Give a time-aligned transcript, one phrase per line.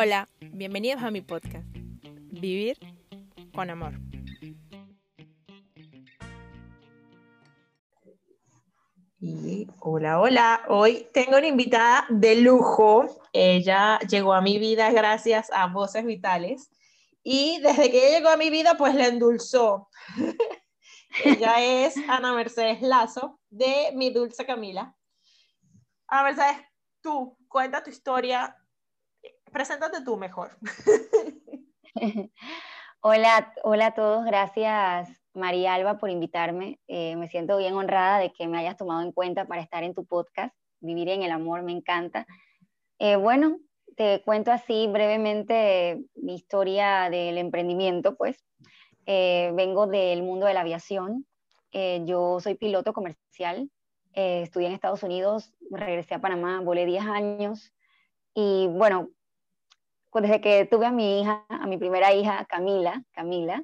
[0.00, 1.66] Hola, bienvenidos a mi podcast,
[2.30, 2.78] Vivir
[3.52, 3.94] con Amor.
[9.18, 10.62] Y hola, hola.
[10.68, 13.08] Hoy tengo una invitada de lujo.
[13.32, 16.70] Ella llegó a mi vida gracias a Voces Vitales.
[17.24, 19.88] Y desde que ella llegó a mi vida, pues la endulzó.
[21.24, 24.96] ella es Ana Mercedes Lazo de Mi Dulce Camila.
[26.06, 26.56] Ana Mercedes,
[27.02, 28.54] tú, cuenta tu historia.
[29.52, 30.50] Preséntate tú mejor.
[33.00, 34.24] hola, hola a todos.
[34.24, 36.80] Gracias María Alba, por invitarme.
[36.88, 39.94] Eh, me siento bien honrada de que me hayas tomado en cuenta para estar en
[39.94, 40.54] tu podcast.
[40.80, 42.26] Vivir en el amor me encanta.
[42.98, 43.58] Eh, bueno,
[43.96, 48.44] te cuento así brevemente mi historia del emprendimiento, pues.
[49.06, 51.26] Eh, vengo del mundo de la aviación.
[51.72, 53.70] yo soy piloto comercial.
[54.12, 57.72] estudié en Estados Unidos, regresé a Panamá, volé 10 años.
[58.34, 59.10] Y bueno,
[60.20, 63.62] desde que tuve a mi hija, a mi primera hija, Camila, Camila,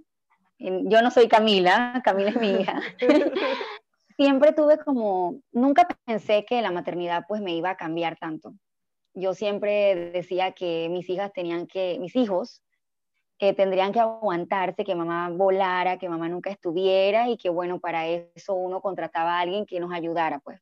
[0.58, 2.80] yo no soy Camila, Camila es mi hija.
[4.16, 8.55] Siempre tuve como, nunca pensé que la maternidad pues me iba a cambiar tanto.
[9.12, 12.62] Yo siempre decía que mis hijas tenían que, mis hijos,
[13.39, 18.06] que tendrían que aguantarse, que mamá volara, que mamá nunca estuviera y que bueno, para
[18.06, 20.61] eso uno contrataba a alguien que nos ayudara pues.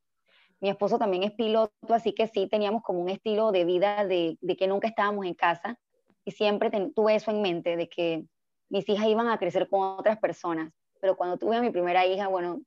[0.62, 4.38] Mi esposo también es piloto, así que sí teníamos como un estilo de vida de,
[4.40, 5.76] de que nunca estábamos en casa
[6.24, 8.24] y siempre tuve eso en mente, de que
[8.68, 12.28] mis hijas iban a crecer con otras personas, pero cuando tuve a mi primera hija,
[12.28, 12.60] bueno,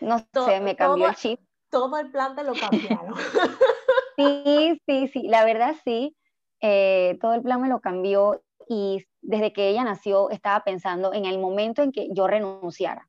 [0.00, 1.40] no sé, me cambió el chip.
[1.70, 3.14] Todo el plan te lo cambiaron.
[4.16, 6.16] sí, sí, sí, la verdad sí,
[6.60, 11.24] eh, todo el plan me lo cambió y desde que ella nació estaba pensando en
[11.24, 13.08] el momento en que yo renunciara.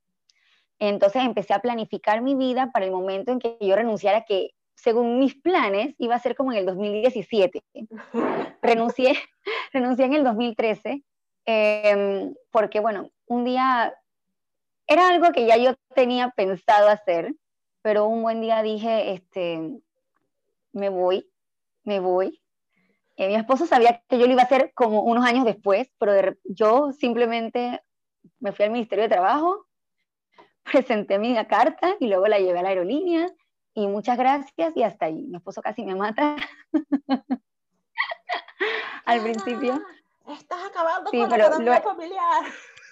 [0.80, 5.20] Entonces empecé a planificar mi vida para el momento en que yo renunciara, que según
[5.20, 7.64] mis planes iba a ser como en el 2017.
[8.62, 9.16] renuncié,
[9.74, 11.04] renuncié en el 2013
[11.50, 13.96] Em, porque bueno, un día
[14.86, 17.34] era algo que ya yo tenía pensado hacer,
[17.82, 19.80] pero un buen día dije, este,
[20.74, 21.32] me voy,
[21.86, 22.42] me voy.
[23.16, 26.36] Eh, mi esposo sabía que yo lo iba a hacer como unos años después, pero
[26.44, 27.82] yo simplemente
[28.40, 29.67] me fui al Ministerio de Trabajo,
[30.72, 33.32] presenté mi carta y luego la llevé a la aerolínea
[33.74, 35.24] y muchas gracias y hasta ahí.
[35.28, 36.36] Mi esposo casi me mata
[39.06, 39.82] al principio.
[40.28, 42.44] Estás acabando con la economía familiar.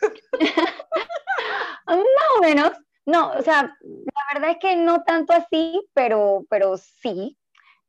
[1.88, 1.97] Más
[2.38, 2.72] o menos.
[3.06, 7.38] No, o sea, la verdad es que no tanto así, pero, pero sí.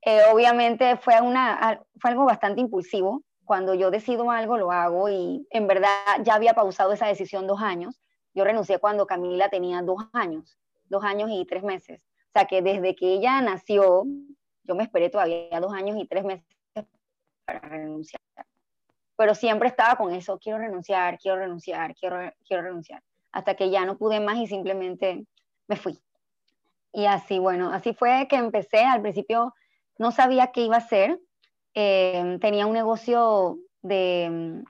[0.02, 3.22] Eh, obviamente fue, una, fue algo bastante impulsivo.
[3.44, 5.90] Cuando yo decido algo, lo hago y en verdad
[6.22, 8.00] ya había pausado esa decisión dos años.
[8.36, 12.00] Yo renuncié cuando Camila tenía dos años, dos años y tres meses.
[12.00, 14.04] O sea que desde que ella nació,
[14.62, 16.46] yo me esperé todavía dos años y tres meses
[17.44, 18.20] para renunciar
[19.16, 23.02] pero siempre estaba con eso, quiero renunciar, quiero renunciar, quiero, quiero renunciar,
[23.32, 25.26] hasta que ya no pude más y simplemente
[25.66, 25.98] me fui.
[26.92, 29.54] Y así, bueno, así fue que empecé, al principio
[29.98, 31.18] no sabía qué iba a hacer,
[31.74, 34.62] eh, tenía un negocio de,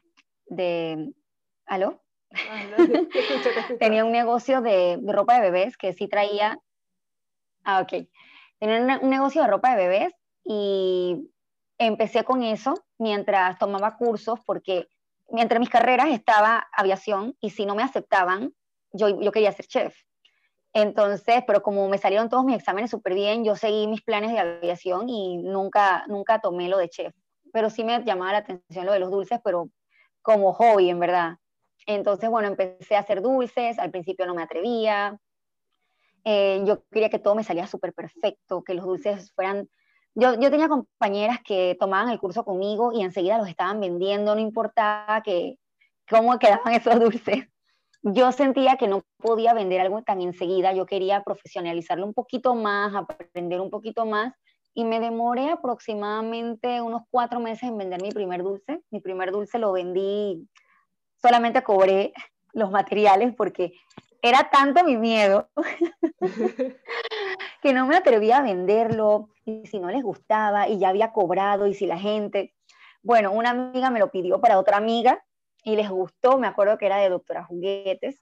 [0.47, 1.13] de
[1.67, 2.01] ¿aló?
[3.79, 6.59] Tenía un negocio de, ropa de bebés que sí traía,
[7.65, 8.09] ah, ok,
[8.59, 10.13] tenía un negocio de ropa de bebés
[10.45, 11.31] y
[11.79, 14.89] empecé con eso mientras tomaba cursos porque
[15.29, 18.55] mientras mis carreras estaba aviación y si no me aceptaban,
[18.93, 19.97] yo, yo quería ser chef.
[20.73, 24.39] Entonces, pero como me salieron todos mis exámenes súper bien, yo seguí mis planes de
[24.39, 27.15] aviación y nunca, nunca tomé lo de chef.
[27.51, 29.71] Pero sí me llamaba la atención lo de los dulces, pero
[30.21, 31.37] como hobby, en verdad.
[31.87, 35.19] Entonces, bueno, empecé a hacer dulces, al principio no me atrevía.
[36.25, 39.69] Eh, yo quería que todo me salía súper perfecto, que los dulces fueran
[40.19, 44.41] yo, yo, tenía compañeras que tomaban el curso conmigo y enseguida los estaban vendiendo, no
[44.41, 45.59] importaba que,
[46.09, 47.47] cómo quedaban esos dulces.
[48.03, 52.95] Yo sentía que no podía vender algo tan enseguida, yo quería profesionalizarlo un poquito más,
[52.95, 54.33] aprender un poquito más
[54.73, 58.81] y me demoré aproximadamente unos cuatro meses en vender mi primer dulce.
[58.91, 60.49] Mi primer dulce lo vendí,
[61.27, 62.13] solamente cobré
[62.53, 63.73] los materiales porque
[64.23, 65.51] era tanto mi miedo
[67.63, 71.67] que no me atrevía a venderlo y si no les gustaba y ya había cobrado
[71.67, 72.55] y si la gente,
[73.03, 75.21] bueno, una amiga me lo pidió para otra amiga
[75.65, 78.21] y les gustó, me acuerdo que era de Doctora Juguetes.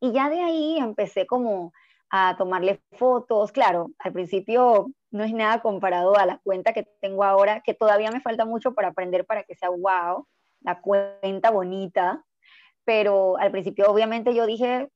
[0.00, 1.74] Y ya de ahí empecé como
[2.08, 7.22] a tomarle fotos, claro, al principio no es nada comparado a la cuenta que tengo
[7.22, 10.26] ahora, que todavía me falta mucho para aprender para que sea wow,
[10.64, 12.24] la cuenta bonita,
[12.84, 14.90] pero al principio obviamente yo dije,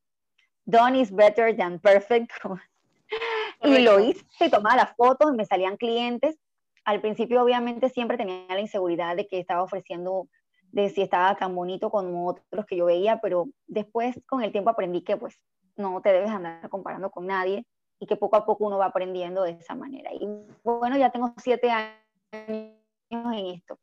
[0.64, 2.32] done is better than perfect,
[3.62, 6.36] y lo hice, tomaba las fotos, me salían clientes,
[6.84, 10.28] al principio obviamente siempre tenía la inseguridad de que estaba ofreciendo,
[10.72, 14.70] de si estaba tan bonito como otros que yo veía, pero después con el tiempo
[14.70, 15.38] aprendí que pues
[15.76, 17.66] no te debes andar comparando con nadie
[18.00, 20.10] y que poco a poco uno va aprendiendo de esa manera.
[20.12, 20.26] Y
[20.64, 21.98] bueno, ya tengo siete años
[22.32, 23.78] en esto.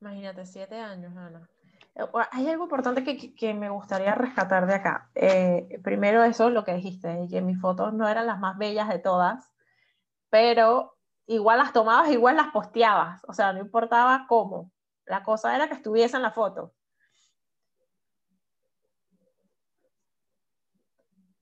[0.00, 1.48] Imagínate, siete años, Ana.
[1.94, 5.10] Eh, hay algo importante que, que me gustaría rescatar de acá.
[5.14, 8.98] Eh, primero eso, lo que dijiste, que mis fotos no eran las más bellas de
[8.98, 9.52] todas,
[10.30, 10.96] pero
[11.26, 14.72] igual las tomabas, igual las posteabas, o sea, no importaba cómo.
[15.06, 16.74] La cosa era que estuviese en la foto.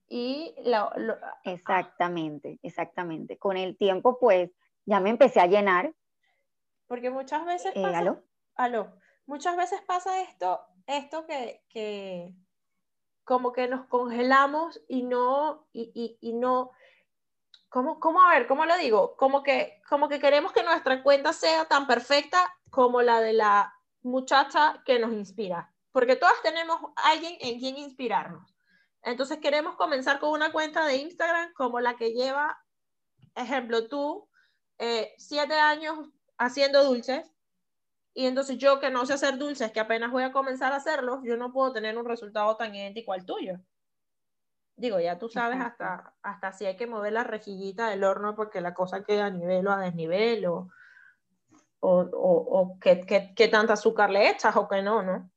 [0.09, 0.91] Y lo,
[1.45, 3.39] Exactamente, exactamente.
[3.39, 4.51] Con el tiempo, pues,
[4.85, 5.95] ya me empecé a llenar.
[6.87, 8.23] Porque muchas veces eh, pasa...
[8.57, 8.97] ¿aló?
[9.27, 12.35] Muchas veces pasa esto, esto que, que
[13.25, 16.73] como que nos congelamos y no, y, y, no,
[17.69, 19.17] ¿cómo, ¿cómo, a ver, cómo lo digo?
[19.17, 23.73] Como que, como que queremos que nuestra cuenta sea tan perfecta como la de la
[24.03, 28.55] muchacha que nos inspira, porque todas tenemos alguien en quien inspirarnos.
[29.03, 32.59] Entonces queremos comenzar con una cuenta de Instagram como la que lleva,
[33.35, 34.29] ejemplo, tú,
[34.79, 36.09] eh, siete años
[36.39, 37.31] haciendo dulces,
[38.15, 41.21] y entonces yo que no sé hacer dulces, que apenas voy a comenzar a hacerlos,
[41.25, 43.59] yo no puedo tener un resultado tan idéntico al tuyo.
[44.77, 48.61] Digo, ya tú sabes hasta, hasta si hay que mover la rejillita del horno porque
[48.61, 50.69] la cosa queda a nivel o a desnivel, o,
[51.81, 55.31] o, o, qué, qué, tanta azúcar le echas o qué no, ¿no?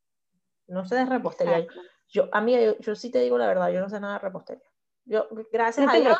[0.67, 1.65] No sé de repostería.
[2.09, 4.69] Yo, a mí, yo, sí te digo la verdad, yo no sé nada de repostería.
[5.05, 6.17] Yo, gracias a Dios,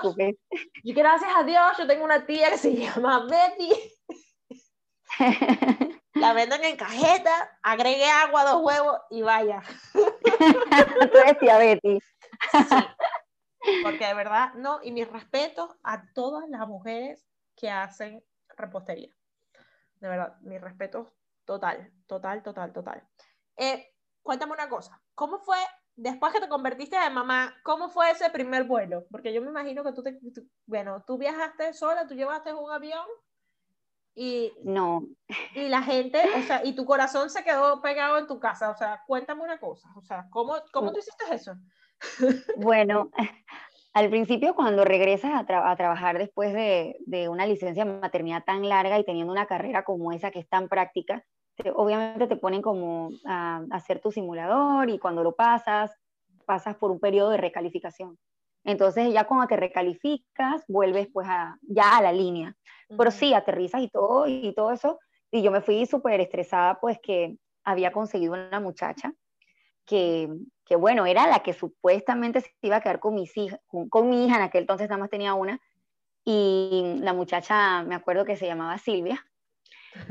[0.83, 3.71] y gracias a Dios, yo tengo una tía que se llama Betty.
[6.15, 9.61] la venden en cajeta, agregue agua, dos huevos y vaya.
[9.93, 11.99] Tú tía Betty.
[13.61, 17.25] Sí, porque de verdad, no, y mis respetos a todas las mujeres
[17.55, 18.23] que hacen
[18.57, 19.13] repostería.
[19.95, 21.07] De verdad, mis respetos
[21.45, 23.07] total, total, total, total.
[23.57, 25.57] Eh, cuéntame una cosa, ¿cómo fue
[25.95, 29.05] después que te convertiste en mamá, ¿cómo fue ese primer vuelo?
[29.09, 30.19] Porque yo me imagino que tú, te,
[30.65, 33.05] bueno, tú viajaste sola, tú llevaste un avión
[34.15, 35.07] y no.
[35.53, 38.77] Y la gente, o sea, y tu corazón se quedó pegado en tu casa, o
[38.77, 41.53] sea, cuéntame una cosa, o sea, ¿cómo, cómo tú hiciste eso?
[42.57, 43.09] Bueno,
[43.93, 48.67] al principio cuando regresas a, a trabajar después de, de, una licencia de maternidad tan
[48.67, 51.23] larga y teniendo una carrera como esa que es tan práctica,
[51.75, 55.91] obviamente te ponen como a, hacer tu simulador y cuando lo pasas,
[56.45, 58.17] pasas por un periodo de recalificación.
[58.65, 62.55] Entonces ya cuando te recalificas, vuelves pues a, ya a la línea.
[62.97, 64.99] Pero sí, aterrizas y todo, y todo eso.
[65.31, 69.13] Y yo me fui súper estresada pues que había conseguido una muchacha
[69.85, 70.29] que,
[70.65, 74.09] que, bueno, era la que supuestamente se iba a quedar con, mis hijas, con, con
[74.09, 75.59] mi hija, en aquel entonces nada más tenía una.
[76.23, 79.23] Y la muchacha, me acuerdo que se llamaba Silvia,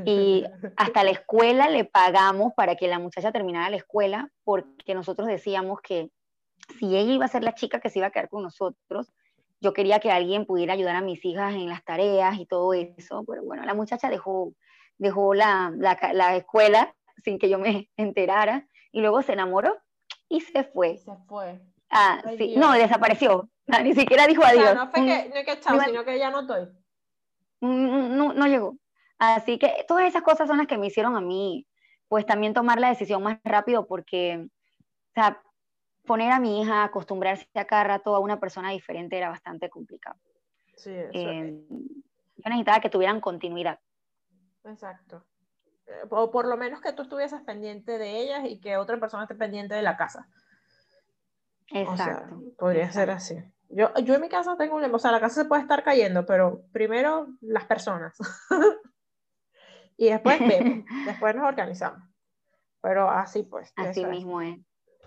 [0.04, 0.44] y
[0.76, 5.80] hasta la escuela le pagamos para que la muchacha terminara la escuela porque nosotros decíamos
[5.80, 6.10] que
[6.78, 9.12] si ella iba a ser la chica que se iba a quedar con nosotros,
[9.60, 13.24] yo quería que alguien pudiera ayudar a mis hijas en las tareas y todo eso,
[13.26, 14.52] pero bueno, la muchacha dejó,
[14.98, 19.76] dejó la, la, la escuela sin que yo me enterara y luego se enamoró
[20.28, 20.98] y se fue.
[20.98, 21.60] Se fue.
[21.90, 23.48] Ah, sí, no, desapareció.
[23.82, 24.74] ni siquiera dijo adiós.
[24.74, 26.68] no fue que, no es que chao, sino que ya no estoy.
[27.60, 28.76] No, no llegó.
[29.18, 31.66] Así que todas esas cosas son las que me hicieron a mí,
[32.08, 35.40] pues también tomar la decisión más rápido porque, o sea,
[36.06, 39.68] poner a mi hija a acostumbrarse a cada rato a una persona diferente era bastante
[39.70, 40.16] complicado.
[40.76, 43.78] Sí, eso eh, Yo necesitaba que tuvieran continuidad.
[44.64, 45.24] Exacto.
[45.86, 49.24] Eh, o por lo menos que tú estuvieses pendiente de ellas y que otra persona
[49.24, 50.28] esté pendiente de la casa.
[51.68, 52.42] Exacto.
[52.58, 53.36] podría ser así.
[53.68, 54.94] Yo, yo en mi casa tengo un...
[54.94, 58.16] O sea, la casa se puede estar cayendo, pero primero las personas.
[59.96, 62.02] y después vemos, después nos organizamos.
[62.80, 63.72] Pero así pues.
[63.76, 64.58] Así mismo es.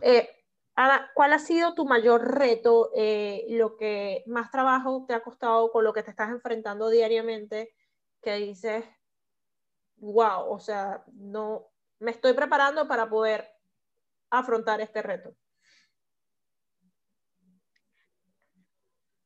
[0.01, 0.29] Eh,
[0.79, 5.71] Ana, ¿cuál ha sido tu mayor reto, eh, lo que más trabajo te ha costado
[5.71, 7.73] con lo que te estás enfrentando diariamente,
[8.21, 8.85] que dices,
[9.95, 13.49] wow, o sea, no, me estoy preparando para poder
[14.29, 15.33] afrontar este reto?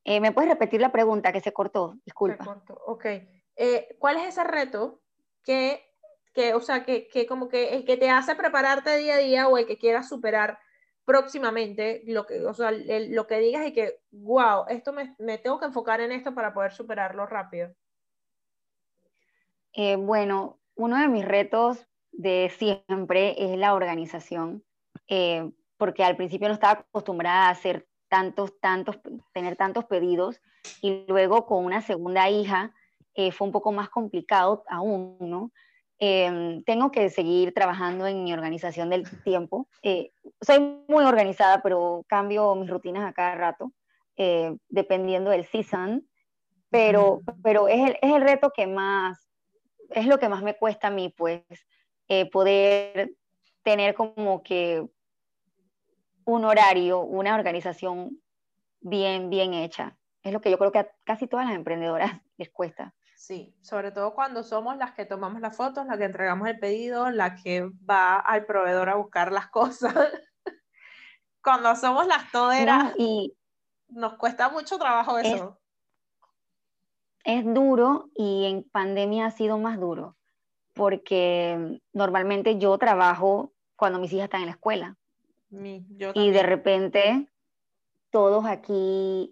[0.06, 1.96] Eh, ¿Me puedes repetir la pregunta que se cortó?
[2.06, 2.46] Disculpa.
[2.46, 3.06] Se cortó, ok.
[3.58, 5.02] Eh, ¿Cuál es ese reto
[5.44, 5.84] que,
[6.34, 9.48] que o sea, que, que, como que el que te hace prepararte día a día
[9.50, 10.58] o el que quieras superar
[11.06, 15.60] próximamente, lo que, o sea, lo que digas y que, wow, esto me, me, tengo
[15.60, 17.74] que enfocar en esto para poder superarlo rápido?
[19.74, 24.64] Eh, bueno, uno de mis retos de siempre es la organización,
[25.08, 29.00] eh, porque al principio no estaba acostumbrada a hacer tantos, tantos,
[29.34, 30.42] tener tantos pedidos
[30.82, 32.74] y luego con una segunda hija
[33.14, 35.52] eh, fue un poco más complicado aún, ¿no?
[36.04, 39.68] Em, tengo que seguir trabajando en mi organización del tiempo.
[39.84, 43.72] Eh, soy muy organizada, pero cambio mis rutinas a cada rato,
[44.18, 46.04] eh, dependiendo del season,
[46.72, 49.30] pero, pero es, el, es el reto que más,
[49.92, 51.44] es lo que más me cuesta a mí, pues,
[52.32, 53.14] poder
[53.62, 54.84] tener como que
[56.26, 58.20] un horario, una organización
[58.80, 60.00] bien, bien hecha.
[60.24, 62.96] Es lo que yo creo que a casi todas las emprendedoras les cuesta.
[63.22, 67.12] Sí, sobre todo cuando somos las que tomamos las fotos, las que entregamos el pedido,
[67.12, 69.96] la que va al proveedor a buscar las cosas.
[71.44, 73.38] cuando somos las toderas, y
[73.90, 75.60] nos cuesta mucho trabajo eso.
[77.24, 80.18] Es, es duro y en pandemia ha sido más duro,
[80.74, 84.98] porque normalmente yo trabajo cuando mis hijas están en la escuela.
[85.52, 87.30] y de repente
[88.10, 89.32] todos aquí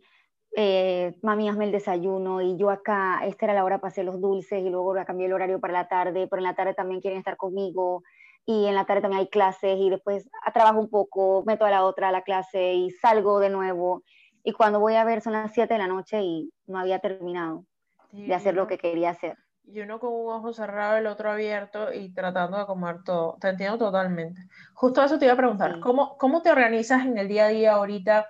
[0.55, 4.19] eh, mami, hazme el desayuno y yo acá, esta era la hora para hacer los
[4.19, 7.19] dulces y luego cambié el horario para la tarde, pero en la tarde también quieren
[7.19, 8.03] estar conmigo
[8.45, 11.85] y en la tarde también hay clases y después trabajo un poco, meto a la
[11.85, 14.03] otra a la clase y salgo de nuevo
[14.43, 17.65] y cuando voy a ver son las 7 de la noche y no había terminado
[18.11, 19.37] de hacer lo que quería hacer.
[19.63, 23.37] Y uno con un ojo cerrado, el otro abierto y tratando de comer todo.
[23.39, 24.41] Te entiendo totalmente.
[24.73, 25.79] Justo eso te iba a preguntar.
[25.79, 28.27] ¿Cómo, ¿Cómo te organizas en el día a día ahorita?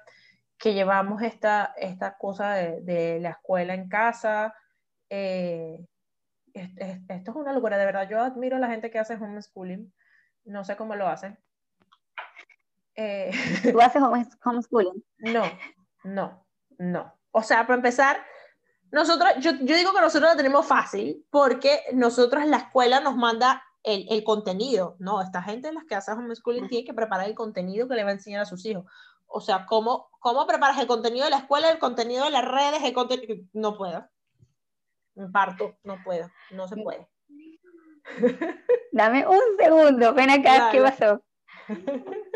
[0.60, 4.54] Que llevamos esta, esta cosa de, de la escuela en casa.
[5.10, 5.88] Eh,
[6.54, 8.10] esto es una locura, de verdad.
[8.10, 9.92] Yo admiro a la gente que hace homeschooling.
[10.44, 11.40] No sé cómo lo hacen.
[12.96, 13.32] Eh,
[13.72, 14.02] ¿Tú haces
[14.44, 15.04] homeschooling?
[15.20, 15.44] No,
[16.04, 16.46] no,
[16.78, 17.14] no.
[17.32, 18.18] O sea, para empezar,
[18.92, 23.64] nosotros, yo, yo digo que nosotros lo tenemos fácil porque nosotros la escuela nos manda
[23.84, 25.22] el, el, contenido, ¿no?
[25.22, 28.14] Esta gente, las que hace homeschooling, tiene que preparar el contenido que le va a
[28.14, 28.84] enseñar a sus hijos
[29.30, 32.84] o sea, ¿cómo, cómo preparas el contenido de la escuela, el contenido de las redes,
[32.84, 33.36] el contenido...
[33.54, 34.06] No puedo.
[35.16, 37.08] Me parto, no puedo, no se puede.
[38.92, 41.24] Dame un segundo, ven acá, ¿qué pasó?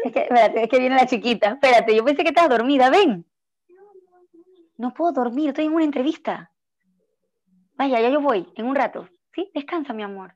[0.04, 1.52] Es que, espérate, es que viene la chiquita.
[1.54, 3.26] Espérate, yo pensé que estabas dormida, ven.
[4.78, 6.52] No puedo dormir, estoy en una entrevista.
[7.76, 9.08] Vaya, ya yo voy, en un rato.
[9.34, 9.50] ¿Sí?
[9.54, 10.36] Descansa, mi amor.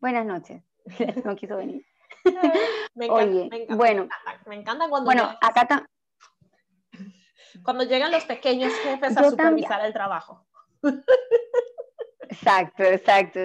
[0.00, 0.62] Buenas noches.
[1.24, 1.84] No quiso venir.
[2.94, 5.86] Me encanta, Oye, me encanta, bueno, me encanta, cuando bueno, acá
[7.62, 10.46] cuando llegan los pequeños jefes a supervisar el trabajo.
[12.28, 13.40] Exacto, exacto.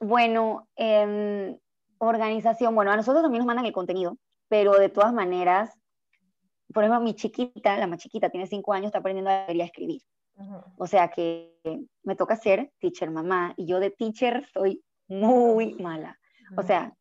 [0.00, 1.56] Bueno, em,
[1.98, 4.18] organización, bueno, a nosotros también nos mandan el contenido,
[4.48, 5.78] pero de todas maneras,
[6.72, 9.62] por ejemplo, mi chiquita, la más chiquita, tiene cinco años, está aprendiendo a leer y
[9.62, 10.02] a escribir.
[10.76, 11.54] O sea que
[12.02, 16.18] me toca ser teacher mamá y yo de teacher soy muy mala.
[16.56, 16.92] O sea,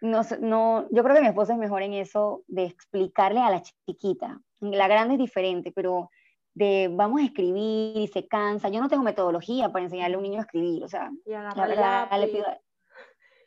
[0.00, 3.62] no, no, yo creo que mi esposo es mejor en eso de explicarle a la
[3.62, 4.40] chiquita.
[4.60, 6.10] La grande es diferente, pero
[6.54, 8.68] de vamos a escribir y se cansa.
[8.68, 12.08] Yo no tengo metodología para enseñarle a un niño a escribir, o sea, y la
[12.18, 12.46] le pido,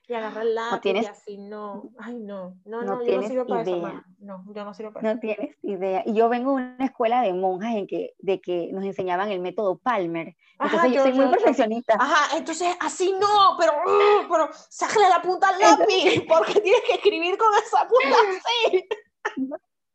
[0.08, 3.48] y agarrar el lápiz y así, no, ay no, no, no, no yo no sirvo
[3.48, 4.06] para idea.
[4.20, 5.16] No, yo no sirvo para eso.
[5.16, 6.04] No tienes idea.
[6.06, 9.40] Y yo vengo de una escuela de monjas en que, de que nos enseñaban el
[9.40, 10.36] método Palmer.
[10.60, 11.96] Entonces yo, soy muy perfeccionista.
[12.00, 16.96] Ajá, entonces así no, pero, uh, pero sácale la punta al lápiz, porque tienes que
[16.96, 18.88] escribir con esa punta así.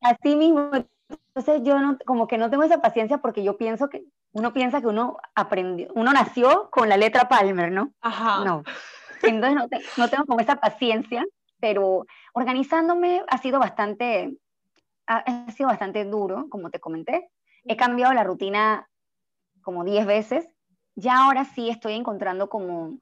[0.01, 0.71] Así mismo.
[1.35, 4.81] Entonces yo no, como que no tengo esa paciencia porque yo pienso que, uno piensa
[4.81, 7.93] que uno aprendió, uno nació con la letra Palmer, ¿no?
[8.01, 8.45] Ajá.
[8.45, 8.63] No.
[9.23, 11.25] Entonces no, no tengo como esa paciencia,
[11.61, 14.37] pero organizándome ha sido bastante,
[15.07, 17.31] ha, sido bastante duro, como te comenté.
[17.65, 18.89] He cambiado la rutina
[19.63, 20.49] como 10 veces.
[20.95, 22.99] Ya ahora sí estoy encontrando como,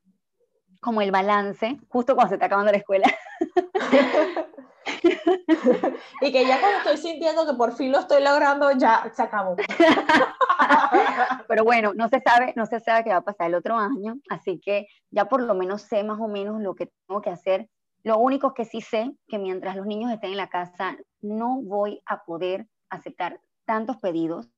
[0.81, 3.07] como el balance, justo cuando se está acabando la escuela.
[6.21, 9.57] y que ya cuando estoy sintiendo que por fin lo estoy logrando, ya se acabó.
[11.49, 14.17] Pero bueno, no se sabe, no se sabe qué va a pasar el otro año,
[14.29, 17.69] así que ya por lo menos sé más o menos lo que tengo que hacer.
[18.03, 22.03] Lo único que sí sé, que mientras los niños estén en la casa, no voy
[22.07, 24.49] a poder aceptar tantos pedidos,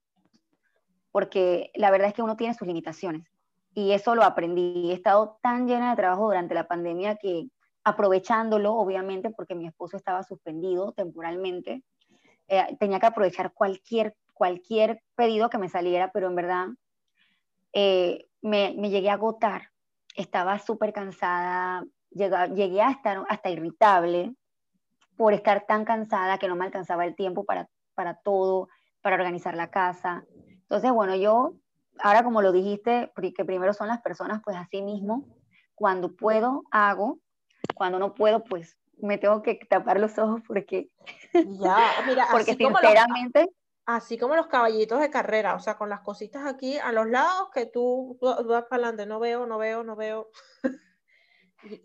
[1.10, 3.26] porque la verdad es que uno tiene sus limitaciones.
[3.74, 4.90] Y eso lo aprendí.
[4.90, 7.48] He estado tan llena de trabajo durante la pandemia que
[7.88, 11.82] aprovechándolo, obviamente, porque mi esposo estaba suspendido temporalmente.
[12.48, 16.66] Eh, tenía que aprovechar cualquier, cualquier pedido que me saliera, pero en verdad
[17.72, 19.70] eh, me, me, llegué a agotar.
[20.14, 24.34] Estaba súper cansada, llegué, llegué a estar hasta irritable
[25.16, 28.68] por estar tan cansada que no me alcanzaba el tiempo para, para todo,
[29.02, 30.24] para organizar la casa.
[30.46, 31.54] Entonces, bueno, yo,
[32.00, 35.26] ahora como lo dijiste, que primero son las personas, pues así mismo,
[35.74, 37.18] cuando puedo, hago,
[37.74, 40.90] cuando no puedo, pues me tengo que tapar los ojos porque,
[41.32, 43.48] ya, mira, porque sinceramente,
[43.86, 47.48] así como los caballitos de carrera, o sea, con las cositas aquí a los lados
[47.54, 50.28] que tú, vas para adelante, no veo, no veo, no veo.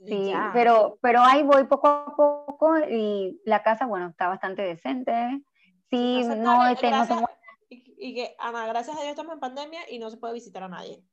[0.05, 5.41] sí, pero, pero ahí voy poco a poco y la casa, bueno, está bastante decente.
[5.89, 7.29] Sí, no, este, no tengo...
[7.69, 10.63] y, y, que, Ana, gracias a Dios estamos en pandemia y no se puede visitar
[10.63, 11.03] a nadie.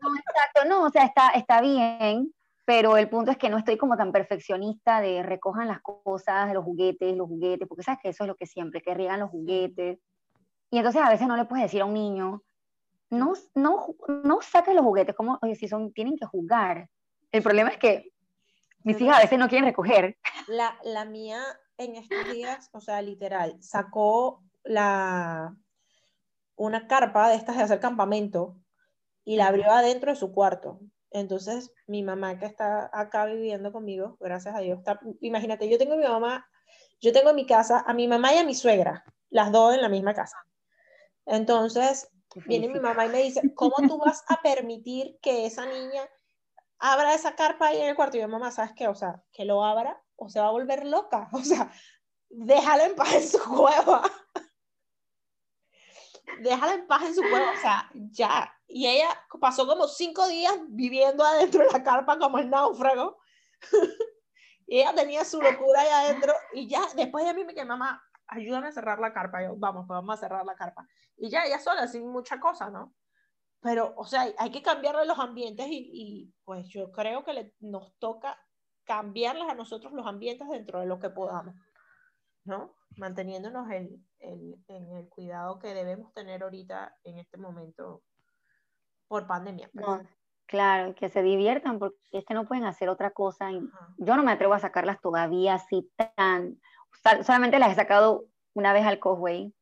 [0.00, 2.32] No, exacto, no, o sea, está, está bien,
[2.68, 6.62] pero el punto es que no estoy como tan perfeccionista de recojan las cosas, los
[6.62, 9.98] juguetes, los juguetes, porque sabes que eso es lo que siempre, que riegan los juguetes.
[10.70, 12.42] Y entonces a veces no le puedes decir a un niño,
[13.08, 13.86] no, no,
[14.22, 16.90] no saques los juguetes, como, oye, si son, tienen que jugar.
[17.32, 18.12] El problema es que
[18.84, 20.18] mis hijas a veces no quieren recoger.
[20.46, 21.40] La, la mía
[21.78, 25.56] en estos días, o sea, literal, sacó la,
[26.54, 28.58] una carpa de estas de hacer campamento
[29.24, 30.80] y la abrió adentro de su cuarto.
[31.10, 35.94] Entonces, mi mamá que está acá viviendo conmigo, gracias a Dios, está, imagínate, yo tengo
[35.94, 36.46] a mi mamá,
[37.00, 39.82] yo tengo en mi casa a mi mamá y a mi suegra, las dos en
[39.82, 40.36] la misma casa.
[41.24, 42.10] Entonces,
[42.46, 46.08] viene mi mamá y me dice, ¿cómo tú vas a permitir que esa niña
[46.78, 48.16] abra esa carpa ahí en el cuarto?
[48.16, 48.88] Y yo, mamá, ¿sabes qué?
[48.88, 51.28] O sea, que lo abra o se va a volver loca.
[51.32, 51.70] O sea,
[52.28, 54.02] déjala en paz en su cueva.
[56.40, 57.52] déjala en paz en su cueva.
[57.52, 59.08] O sea, ya, y ella
[59.40, 63.18] pasó como cinco días viviendo adentro de la carpa como el náufrago.
[64.66, 66.34] y ella tenía su locura ahí adentro.
[66.52, 69.38] Y ya después de mí me quedé, mamá, ayúdame a cerrar la carpa.
[69.56, 70.86] vamos, pues vamos a cerrar la carpa.
[71.16, 72.94] Y ya ella sola, sin mucha cosa, ¿no?
[73.60, 77.98] Pero, o sea, hay que cambiarle los ambientes y, y pues yo creo que nos
[77.98, 78.38] toca
[78.84, 81.54] cambiarles a nosotros los ambientes dentro de lo que podamos,
[82.44, 82.76] ¿no?
[82.96, 88.02] Manteniéndonos el, el, en el cuidado que debemos tener ahorita en este momento
[89.08, 89.70] por pandemia.
[89.72, 90.06] Pues.
[90.46, 93.50] claro, que se diviertan porque es que no pueden hacer otra cosa.
[93.50, 96.60] yo no me atrevo a sacarlas todavía así tan...
[97.22, 99.54] Solamente las he sacado una vez al Cosway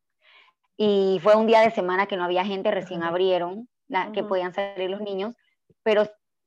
[0.75, 4.53] y fue un día de semana que no había gente, recién abrieron, la, que podían
[4.53, 5.33] salir los niños,
[5.83, 6.03] pero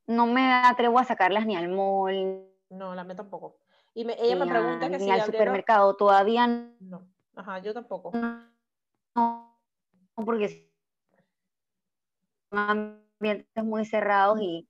[0.07, 2.45] no me atrevo a sacarlas ni al mall.
[2.69, 3.57] No, la mía tampoco.
[3.93, 6.47] Y ella me pregunta que ni si al supermercado todavía
[6.79, 7.07] no.
[7.35, 8.11] Ajá, yo tampoco.
[9.15, 9.59] No,
[10.15, 10.70] porque
[12.51, 14.67] ambientes muy cerrados y...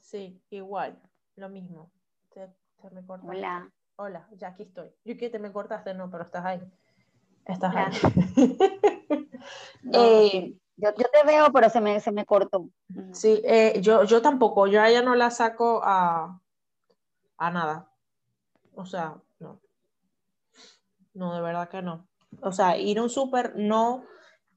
[0.00, 1.00] Sí, igual,
[1.36, 1.90] lo mismo.
[2.34, 2.48] Te,
[2.90, 3.36] me cortaste.
[3.36, 3.70] Hola.
[3.96, 4.90] Hola, ya aquí estoy.
[5.04, 6.60] Yo que te me cortaste, no, pero estás ahí.
[7.46, 7.92] Estás ahí.
[9.92, 12.68] Eh, yo, yo, te veo, pero se me, se me cortó.
[13.12, 14.66] Sí, eh, yo, yo tampoco.
[14.68, 16.40] Yo a ella no la saco a,
[17.36, 17.90] a nada.
[18.74, 19.60] O sea, no.
[21.14, 22.06] No, de verdad que no.
[22.40, 24.04] O sea, ir a un súper no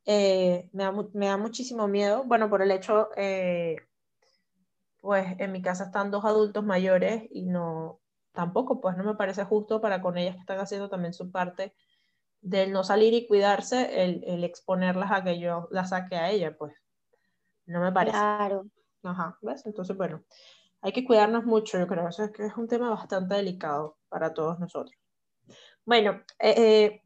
[0.05, 3.77] eh, me, da, me, da, muchísimo miedo, bueno, por el hecho, eh,
[5.01, 7.99] pues en mi casa están dos adultos mayores y no,
[8.31, 11.73] tampoco, pues no me parece justo para con ellas que están haciendo también su parte
[12.41, 16.55] del no salir y cuidarse, el, el exponerlas a que yo las saque a ella,
[16.55, 16.73] pues
[17.65, 18.17] no me parece.
[18.17, 18.67] Claro.
[19.03, 19.65] Ajá, ¿ves?
[19.65, 20.23] Entonces, bueno,
[20.81, 24.33] hay que cuidarnos mucho, yo creo, eso es que es un tema bastante delicado para
[24.33, 24.95] todos nosotros.
[25.83, 27.01] Bueno, eh,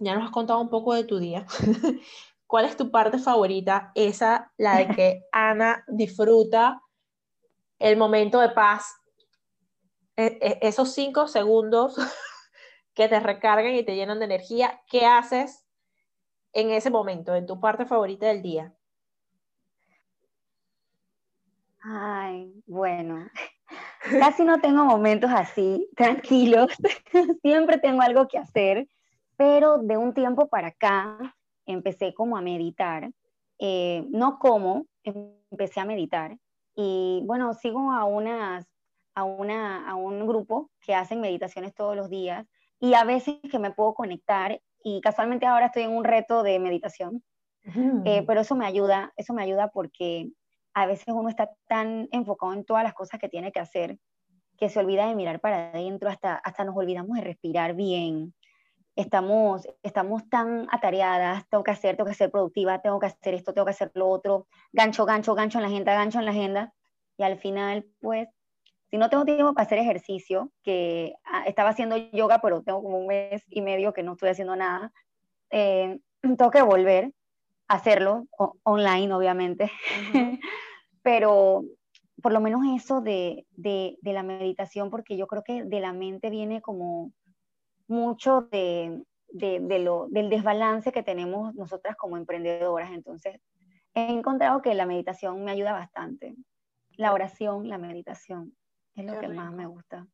[0.00, 1.46] ya nos has contado un poco de tu día.
[2.46, 3.92] ¿Cuál es tu parte favorita?
[3.94, 6.82] Esa, la de que Ana disfruta
[7.78, 8.92] el momento de paz,
[10.16, 11.96] e, e, esos cinco segundos
[12.94, 14.80] que te recargan y te llenan de energía.
[14.90, 15.64] ¿Qué haces
[16.52, 18.74] en ese momento, en tu parte favorita del día?
[21.82, 23.26] Ay, bueno,
[24.18, 26.70] casi no tengo momentos así, tranquilos.
[27.42, 28.86] Siempre tengo algo que hacer
[29.40, 31.16] pero de un tiempo para acá
[31.64, 33.10] empecé como a meditar,
[33.58, 36.36] eh, no como, empecé a meditar
[36.76, 38.66] y bueno, sigo a, unas,
[39.14, 42.46] a, una, a un grupo que hacen meditaciones todos los días
[42.80, 46.58] y a veces que me puedo conectar y casualmente ahora estoy en un reto de
[46.58, 47.24] meditación,
[48.04, 50.28] eh, pero eso me ayuda, eso me ayuda porque
[50.74, 53.96] a veces uno está tan enfocado en todas las cosas que tiene que hacer
[54.58, 58.34] que se olvida de mirar para adentro, hasta, hasta nos olvidamos de respirar bien,
[58.96, 63.54] estamos, estamos tan atareadas, tengo que hacer, tengo que ser productiva, tengo que hacer esto,
[63.54, 66.74] tengo que hacer lo otro, gancho, gancho, gancho en la agenda, gancho en la agenda,
[67.16, 68.28] y al final, pues,
[68.90, 72.98] si no tengo tiempo para hacer ejercicio, que ah, estaba haciendo yoga, pero tengo como
[72.98, 74.92] un mes y medio que no estoy haciendo nada,
[75.50, 77.12] eh, tengo que volver
[77.68, 78.26] a hacerlo,
[78.64, 79.70] online, obviamente,
[81.02, 81.64] pero
[82.20, 85.92] por lo menos eso de, de, de la meditación, porque yo creo que de la
[85.92, 87.12] mente viene como
[87.90, 92.90] mucho de, de, lo, del desbalance que tenemos nosotras como emprendedoras.
[92.92, 93.40] Entonces,
[93.94, 96.36] he encontrado que la meditación me ayuda bastante.
[96.96, 98.56] La oración, la meditación,
[98.94, 100.06] es lo que más me gusta.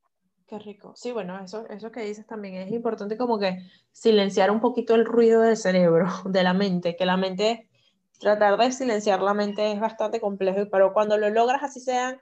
[0.46, 0.92] Qué rico.
[0.94, 3.58] Sí, bueno, eso, eso que dices también es importante como que
[3.90, 7.68] silenciar un poquito el ruido del cerebro, de la mente, que la mente,
[8.20, 12.20] tratar de silenciar la mente es bastante complejo, pero cuando lo logras así sean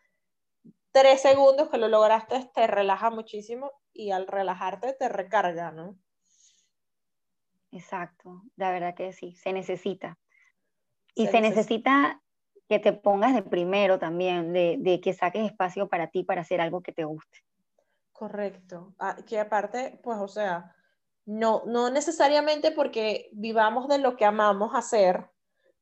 [0.90, 5.96] tres segundos que lo lograste, te relaja muchísimo y al relajarte te recarga, ¿no?
[7.70, 10.18] Exacto, la verdad que sí, se necesita.
[11.14, 12.20] Y se, necesita
[12.68, 16.60] que te pongas de primero también, de, de que saques espacio para ti para hacer
[16.60, 17.38] algo que te guste.
[18.12, 18.94] Correcto.
[18.98, 20.74] Ah, que aparte, pues, o sea,
[21.26, 25.30] no, no necesariamente porque vivamos de lo que amamos hacer,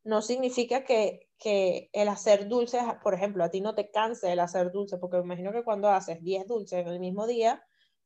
[0.05, 4.41] no significa que, que el hacer dulces, por ejemplo, a ti no te canse el
[4.41, 7.63] hacer dulces, porque me imagino que cuando haces 10 dulces en el mismo día,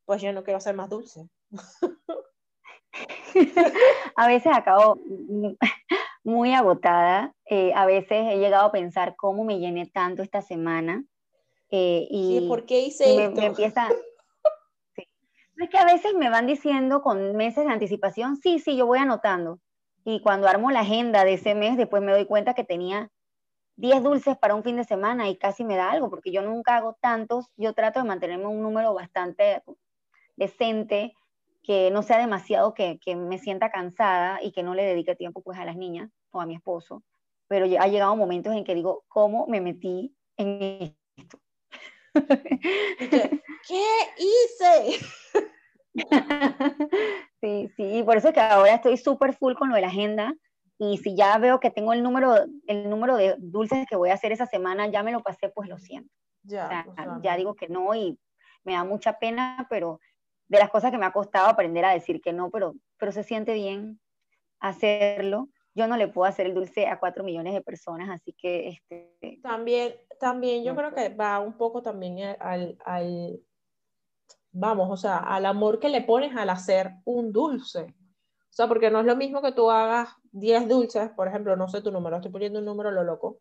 [0.07, 1.27] pues yo no quiero hacer más dulces.
[4.15, 4.97] a veces acabo
[6.23, 11.03] muy agotada, eh, a veces he llegado a pensar cómo me llené tanto esta semana.
[11.69, 13.41] Eh, y, ¿por qué hice esto?
[13.41, 13.89] me empieza,
[14.95, 18.99] es que a veces me van diciendo con meses de anticipación, sí, sí, yo voy
[18.99, 19.59] anotando.
[20.05, 23.11] Y cuando armo la agenda de ese mes, después me doy cuenta que tenía
[23.75, 26.77] 10 dulces para un fin de semana y casi me da algo, porque yo nunca
[26.77, 29.61] hago tantos, yo trato de mantenerme un número bastante
[30.37, 31.13] decente,
[31.63, 35.41] que no sea demasiado que, que me sienta cansada y que no le dedique tiempo
[35.41, 37.03] pues a las niñas o a mi esposo.
[37.49, 41.39] Pero ha llegado momentos en que digo, ¿cómo me metí en esto?
[43.67, 43.83] ¿Qué
[44.17, 45.05] hice?
[47.41, 50.33] sí, sí, por eso es que ahora estoy súper full con lo de la agenda
[50.77, 52.35] y si ya veo que tengo el número,
[52.67, 55.67] el número de dulces que voy a hacer esa semana, ya me lo pasé, pues
[55.67, 56.13] lo siento.
[56.43, 56.85] Ya,
[57.21, 58.17] ya digo que no y
[58.63, 59.99] me da mucha pena, pero
[60.47, 63.23] de las cosas que me ha costado aprender a decir que no, pero, pero se
[63.23, 63.99] siente bien
[64.59, 65.49] hacerlo.
[65.75, 68.69] Yo no le puedo hacer el dulce a cuatro millones de personas, así que...
[68.69, 73.39] Este, también, también yo creo que va un poco también al, al
[74.51, 77.81] vamos, o sea, al amor que le pones al hacer un dulce.
[77.81, 81.67] O sea, porque no es lo mismo que tú hagas 10 dulces, por ejemplo, no
[81.67, 83.39] sé tu número, estoy poniendo un número lo loco.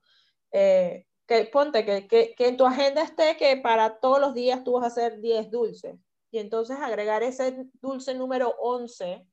[0.52, 4.62] Eh, que ponte que, que, que, en tu agenda esté que para todos los días
[4.62, 5.96] tú vas a hacer 10 dulces.
[6.30, 9.26] Y entonces agregar ese dulce número 11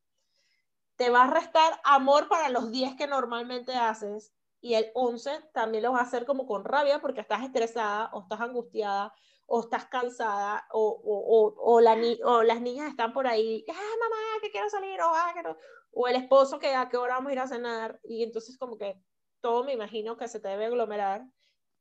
[0.95, 4.33] te va a restar amor para los 10 que normalmente haces.
[4.61, 8.21] Y el 11 también lo vas a hacer como con rabia porque estás estresada o
[8.21, 9.13] estás angustiada
[9.45, 14.41] o estás cansada, o, o, o, la o las niñas están por ahí, ah, mamá,
[14.41, 15.43] que quiero salir, o, ah, que
[15.91, 18.77] o el esposo que a qué hora vamos a ir a cenar, y entonces como
[18.77, 18.99] que
[19.41, 21.25] todo me imagino que se te debe aglomerar,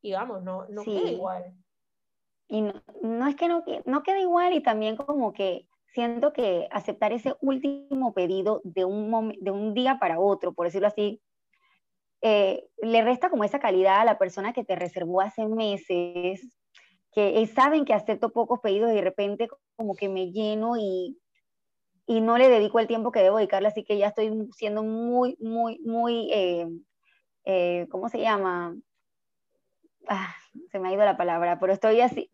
[0.01, 1.55] y vamos, no, no queda igual.
[2.53, 7.11] Y no, es que no, no queda igual, y también como que siento que aceptar
[7.15, 11.23] ese último pedido de un, de un día para otro, por decirlo así,
[12.21, 16.59] eh, le resta como esa calidad a la persona que te reservó hace meses,
[17.15, 21.19] que saben que acepto pocos pedidos y de repente como que me lleno y,
[22.07, 25.39] y no le dedico el tiempo que debo dedicarle, así que ya estoy siendo muy,
[25.41, 26.69] muy, muy, eh,
[27.47, 28.77] eh, ¿cómo se llama?
[30.07, 30.35] Ah,
[30.71, 32.29] se me ha ido la palabra, pero estoy así,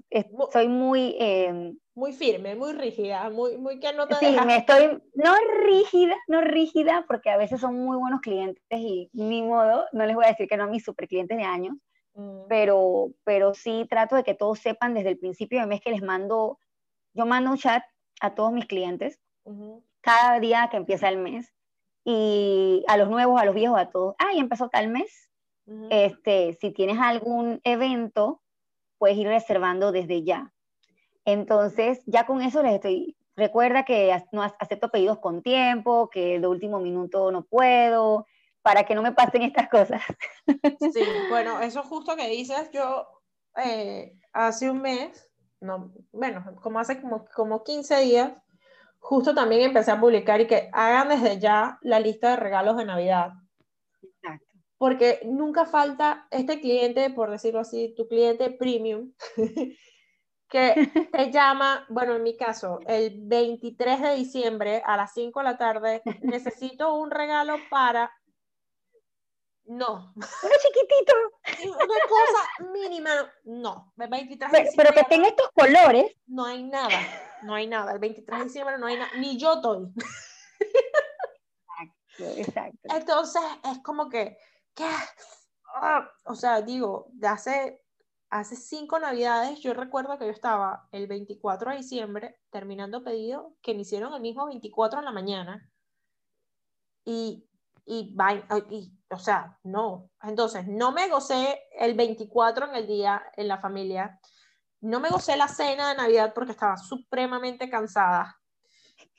[0.53, 1.16] soy muy...
[1.18, 6.16] Eh, muy firme, muy rígida, muy, muy que no te Sí, me estoy, no rígida,
[6.29, 10.25] no rígida, porque a veces son muy buenos clientes y ni modo, no les voy
[10.25, 11.77] a decir que no a mis super clientes de años,
[12.18, 12.49] Mm.
[12.49, 16.03] pero, pero sí trato de que todos sepan desde el principio de mes que les
[16.03, 16.59] mando,
[17.14, 17.85] yo mando un chat
[18.21, 19.21] a todos mis clientes
[20.01, 21.55] cada día que empieza el mes
[22.05, 25.31] y a los nuevos, a los viejos, a todos, ah, empezó tal mes,
[25.90, 28.42] este, si tienes algún evento,
[28.98, 30.52] puedes ir reservando desde ya.
[31.24, 36.46] Entonces, ya con eso les estoy, recuerda que no acepto pedidos con tiempo, que de
[36.46, 38.26] último minuto no puedo,
[38.62, 40.02] para que no me pasen estas cosas.
[40.92, 43.06] Sí, bueno, eso justo que dices, yo
[43.56, 45.30] eh, hace un mes,
[45.61, 48.32] no, bueno, como hace como, como 15 días,
[48.98, 52.84] justo también empecé a publicar y que hagan desde ya la lista de regalos de
[52.84, 53.32] Navidad.
[54.79, 59.12] Porque nunca falta este cliente, por decirlo así, tu cliente premium,
[60.49, 60.75] que
[61.12, 65.59] te llama, bueno, en mi caso, el 23 de diciembre a las 5 de la
[65.59, 68.12] tarde, necesito un regalo para
[69.69, 70.14] no.
[70.17, 71.12] Uno chiquitito.
[71.77, 73.11] Una cosa mínima,
[73.45, 73.93] no.
[73.99, 76.17] El 23 pero, pero, que tenga estos colores.
[76.27, 76.99] No hay nada,
[77.43, 77.93] no hay nada.
[77.93, 79.93] El 23 de diciembre no hay nada, ni yo estoy.
[82.19, 82.97] Exacto, exacto.
[82.97, 84.38] Entonces es como que,
[84.79, 84.91] ¿qué?
[85.75, 87.83] Ah, o sea, digo, de hace,
[88.31, 93.75] hace cinco navidades yo recuerdo que yo estaba el 24 de diciembre terminando pedido que
[93.75, 95.71] me hicieron el mismo 24 en la mañana.
[97.05, 97.49] Y
[97.88, 98.14] y,
[98.71, 100.11] y, o sea, no.
[100.23, 104.21] Entonces, no me gocé el 24 en el día en la familia.
[104.81, 108.37] no me gocé la cena de Navidad porque estaba supremamente cansada.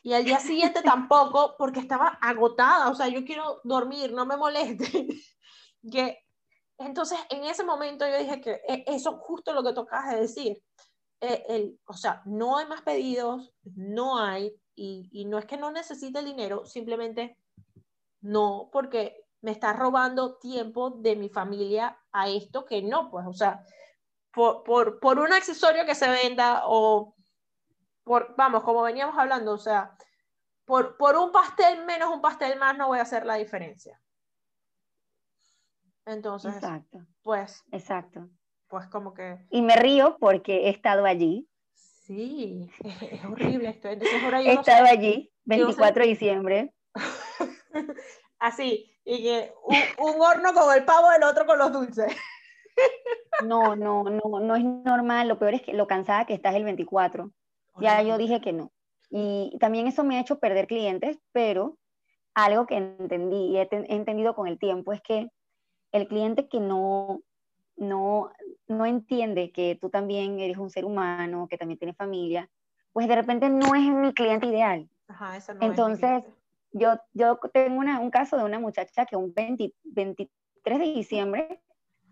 [0.03, 4.37] Y al día siguiente tampoco porque estaba agotada, o sea, yo quiero dormir, no me
[4.37, 5.07] moleste.
[5.91, 6.25] que,
[6.77, 10.21] entonces, en ese momento yo dije que e, eso es justo lo que tocas de
[10.21, 10.63] decir.
[11.21, 15.57] Eh, el, o sea, no hay más pedidos, no hay, y, y no es que
[15.57, 17.37] no necesite el dinero, simplemente
[18.21, 23.33] no, porque me está robando tiempo de mi familia a esto que no, pues, o
[23.33, 23.63] sea,
[24.33, 27.15] por, por, por un accesorio que se venda o
[28.03, 29.95] por, vamos, como veníamos hablando, o sea,
[30.65, 33.99] por, por un pastel menos un pastel más no voy a hacer la diferencia.
[36.11, 36.99] Entonces, Exacto.
[37.21, 38.27] pues, Exacto.
[38.67, 41.47] pues como que, Y me río porque he estado allí.
[41.73, 43.87] sí, es, es horrible esto.
[43.89, 46.73] Entonces ahora He yo sé- estado allí, no sé- 24 de diciembre.
[48.39, 52.11] así, y que un, un horno con el pavo, el otro con los dulces.
[53.45, 55.29] No, no, no, no es normal.
[55.29, 57.31] Lo peor es que lo cansada que estás el 24.
[57.79, 58.73] Ya yo dije que no.
[59.09, 61.77] Y también eso me ha hecho perder clientes, pero
[62.33, 65.29] algo que entendí y he, he entendido con el tiempo es que
[65.91, 67.21] el cliente que no,
[67.77, 68.31] no,
[68.67, 72.49] no entiende que tú también eres un ser humano, que también tienes familia,
[72.93, 74.89] pues de repente no es mi cliente ideal.
[75.07, 76.23] Ajá, no Entonces.
[76.71, 81.63] Yo, yo tengo una- un caso de una muchacha que un 20 23 de diciembre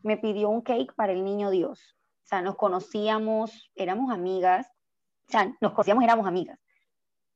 [0.02, 1.96] me pidió un cake para el niño Dios.
[2.24, 4.68] O sea, nos conocíamos, éramos amigas,
[5.28, 6.60] o sea, nos conocíamos, éramos amigas.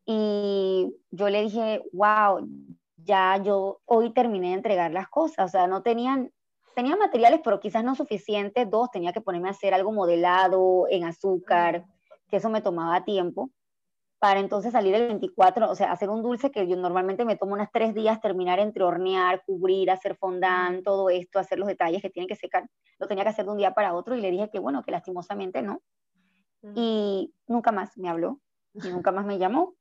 [0.06, 2.48] Y yo le dije, wow,
[3.04, 6.32] ya yo hoy terminé de entregar las cosas, o sea, no tenían,
[6.76, 11.04] tenía materiales, pero quizás no suficientes, dos, tenía que ponerme a hacer algo modelado en
[11.04, 11.86] azúcar,
[12.28, 13.52] que eso me tomaba tiempo
[14.22, 17.54] para entonces salir el 24, o sea, hacer un dulce que yo normalmente me tomo
[17.54, 22.12] unos tres días, terminar entre hornear, cubrir, hacer fondant, todo esto, hacer los detalles que
[22.12, 24.52] tienen que secar, lo tenía que hacer de un día para otro y le dije
[24.52, 25.82] que bueno, que lastimosamente no.
[26.76, 28.40] Y nunca más me habló
[28.76, 29.74] y nunca más me llamó.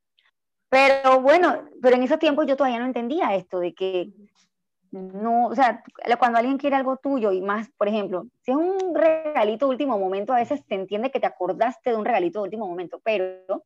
[0.70, 4.12] Pero bueno, pero en esos tiempos yo todavía no entendía esto de que
[4.92, 5.82] no, o sea,
[6.18, 9.98] cuando alguien quiere algo tuyo y más, por ejemplo, si es un regalito de último
[9.98, 13.64] momento, a veces se entiende que te acordaste de un regalito de último momento, pero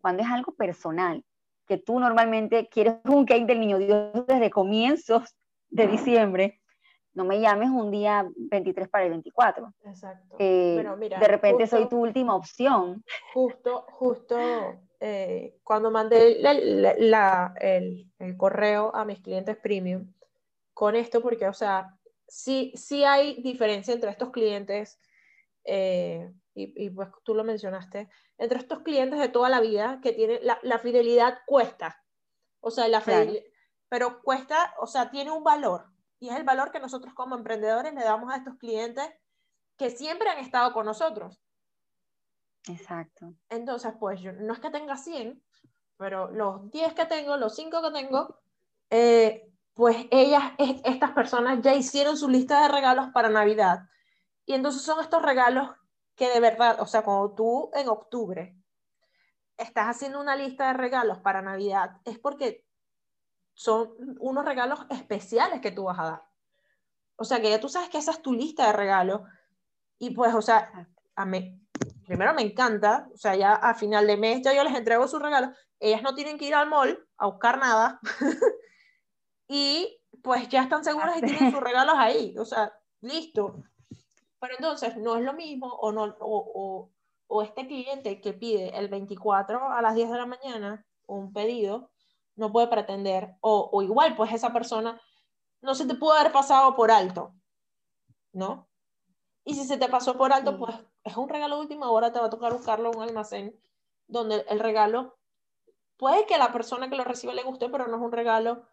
[0.00, 1.24] cuando es algo personal,
[1.66, 5.34] que tú normalmente quieres un cake del niño Dios desde comienzos
[5.70, 6.60] de diciembre,
[7.14, 9.72] no me llames un día 23 para el 24.
[9.84, 10.36] Exacto.
[10.38, 13.02] Eh, Pero mira, de repente justo- soy tu última opción.
[13.32, 14.36] Justo, justo
[15.04, 20.12] eh, cuando mandé la- la- la- el, el correo a mis clientes premium
[20.72, 25.00] con esto, porque, o sea, sí, sí hay diferencia entre estos clientes,
[25.64, 30.12] eh, y, y pues tú lo mencionaste, entre estos clientes de toda la vida que
[30.12, 32.00] tienen, la, fidelidad cuesta,
[32.60, 33.24] o sea, la Claro.
[33.32, 33.44] fidel-
[33.88, 35.86] pero cuesta, o sea, tiene un valor,
[36.20, 39.08] y es el valor que nosotros como emprendedores le damos a estos clientes
[39.76, 41.40] que siempre han estado con nosotros.
[42.68, 43.34] Exacto.
[43.48, 45.42] Entonces, pues yo no es que tenga 100,
[45.96, 48.40] pero los 10 que tengo, los 5 que tengo,
[48.90, 53.80] eh, pues ellas, es- estas personas ya hicieron su lista de regalos para Navidad.
[54.46, 55.70] Y entonces son estos regalos
[56.16, 58.56] que de verdad, o sea, cuando tú en octubre
[59.56, 62.66] estás haciendo una lista de regalos para Navidad, es porque
[63.54, 66.22] son unos regalos especiales que tú vas a dar.
[67.16, 69.22] O sea, que ya tú sabes que esa es tu lista de regalos.
[69.98, 71.61] Y pues, o sea, a mí,
[72.12, 75.22] primero me encanta, o sea, ya a final de mes ya yo les entrego sus
[75.22, 78.00] regalos, ellas no tienen que ir al mall a buscar nada
[79.48, 82.70] y pues ya están seguras y tienen sus regalos ahí, o sea,
[83.00, 83.64] listo.
[84.38, 86.90] Pero entonces no es lo mismo o, no, o, o,
[87.28, 91.92] o este cliente que pide el 24 a las 10 de la mañana un pedido,
[92.36, 95.00] no puede pretender, o, o igual pues esa persona
[95.62, 97.34] no se te pudo haber pasado por alto,
[98.34, 98.68] ¿no?
[99.46, 102.18] Y si se te pasó por alto, pues es un regalo de última hora, te
[102.20, 103.60] va a tocar buscarlo en un almacén
[104.06, 105.18] donde el regalo,
[105.96, 108.66] puede que a la persona que lo reciba le guste, pero no es un regalo.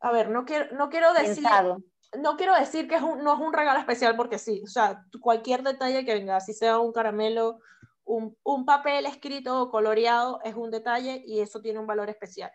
[0.00, 1.78] A ver, no quiero, no quiero decir, Pensado.
[2.18, 5.04] no quiero decir que es un- no es un regalo especial porque sí, o sea,
[5.20, 7.58] cualquier detalle que venga, si sea un caramelo,
[8.04, 12.50] un, un papel escrito o coloreado, es un detalle y eso tiene un valor especial.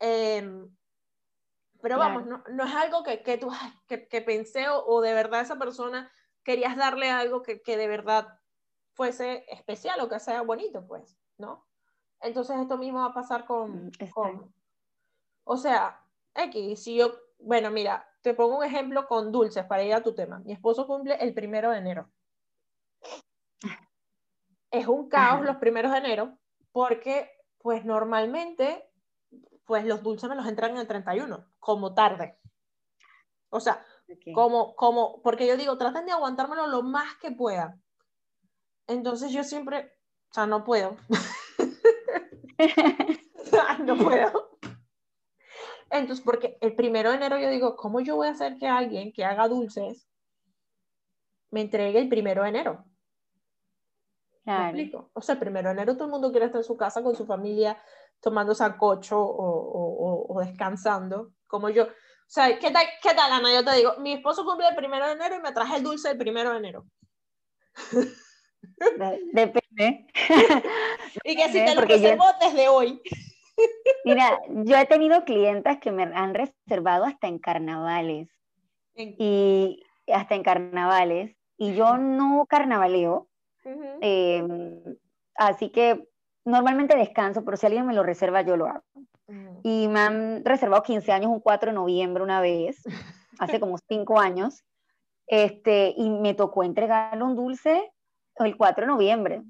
[0.00, 0.68] Em,
[1.80, 2.14] pero Claro.
[2.14, 3.50] vamos, no, no es algo que, que tú
[3.86, 6.10] que, que pensé o, o de verdad esa persona
[6.44, 8.38] querías darle algo que, que de verdad
[8.92, 11.66] fuese especial o que sea bonito, pues, ¿no?
[12.20, 14.12] Entonces esto mismo va a pasar con, Mm, exacto.
[14.14, 14.54] con
[15.44, 16.00] o sea,
[16.34, 20.14] X, si yo, bueno, mira, te pongo un ejemplo con dulces para ir a tu
[20.14, 20.38] tema.
[20.40, 22.10] Mi esposo cumple el primero de enero.
[24.70, 25.44] Es un caos Ajá.
[25.44, 26.38] los primeros de enero
[26.72, 28.90] porque, pues normalmente,
[29.64, 32.38] pues los dulces me los entran el 31, como tarde.
[33.50, 34.34] O sea, Ok.
[34.34, 37.82] como, como, porque yo digo, traten de aguantármelo lo más que puedan.
[38.86, 39.92] Entonces yo siempre,
[40.30, 40.96] o sea, no puedo.
[43.84, 44.58] no puedo.
[45.90, 49.12] Entonces, porque el primero de enero yo digo, ¿cómo yo voy a hacer que alguien
[49.12, 50.08] que haga dulces
[51.50, 52.84] me entregue el primero de enero?
[54.44, 55.10] explico?
[55.14, 57.14] O sea, el primero de enero todo el mundo quiere estar en su casa con
[57.14, 57.80] su familia
[58.20, 61.86] tomando sacocho o, o, o, descansando, como yo.
[62.26, 63.52] O sea, ¿qué tal, ¿qué tal, Ana?
[63.52, 66.10] Yo te digo, mi esposo cumple el primero de enero y me traje el dulce
[66.10, 66.84] el primero de enero.
[69.32, 70.06] Depende.
[71.24, 73.00] y que si te lo reservo desde hoy.
[74.04, 78.28] Mira, yo he tenido clientas que me han reservado hasta en carnavales.
[78.96, 79.82] Y
[80.12, 81.36] hasta en carnavales.
[81.56, 83.28] Y yo no carnavaleo.
[84.00, 84.82] Em,
[85.36, 86.08] así que
[86.44, 88.84] normalmente descanso, pero si alguien me lo reserva, yo lo hago.
[89.62, 92.82] Y me han reservado 15 años un 4 de noviembre una vez,
[93.38, 94.64] hace como 5 años.
[95.26, 97.92] Este, y me tocó entregarle un dulce
[98.36, 99.42] el 4 de noviembre.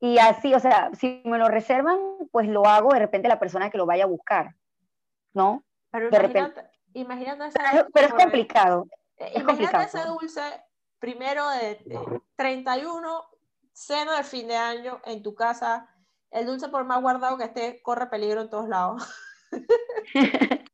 [0.00, 1.98] Y así, o sea, si me lo reservan,
[2.30, 4.54] pues lo hago de repente la persona que lo vaya a buscar,
[5.32, 5.64] ¿no?
[5.90, 8.86] Pero de imagínate, imagínate ese, pero, es complicado.
[9.16, 10.42] Es imagínate ese dulce
[10.98, 13.22] primero de, 31,
[13.72, 15.88] cena de fin de año en tu casa.
[16.36, 19.02] El dulce por más guardado que esté, corre peligro en todos lados.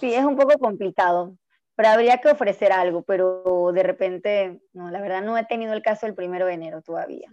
[0.00, 1.36] sí, es un poco complicado
[1.76, 5.82] pero habría que ofrecer algo, pero de repente, no, la verdad no he tenido el
[5.82, 7.28] caso del primero de enero todavía.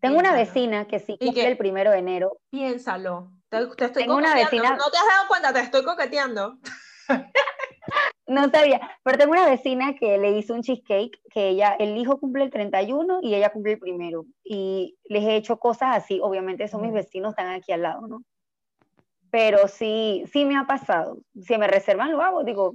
[0.00, 2.38] Tengo una vecina que sí cumple el primero de enero.
[2.50, 3.30] Piénsalo.
[3.48, 4.76] Te, estoy Tengo una vecina.
[4.76, 6.58] No te has dado cuenta, te estoy coqueteando.
[8.26, 12.18] no sabía, pero tengo una vecina que le hizo un cheesecake, que ella, el hijo
[12.18, 14.24] cumple el 31 y ella cumple el primero.
[14.44, 18.22] Y les he hecho cosas así, obviamente son mis vecinos, están aquí al lado, ¿no?
[19.30, 21.18] Pero sí, sí me ha pasado.
[21.40, 22.42] Si me reservan, lo hago.
[22.42, 22.74] Digo,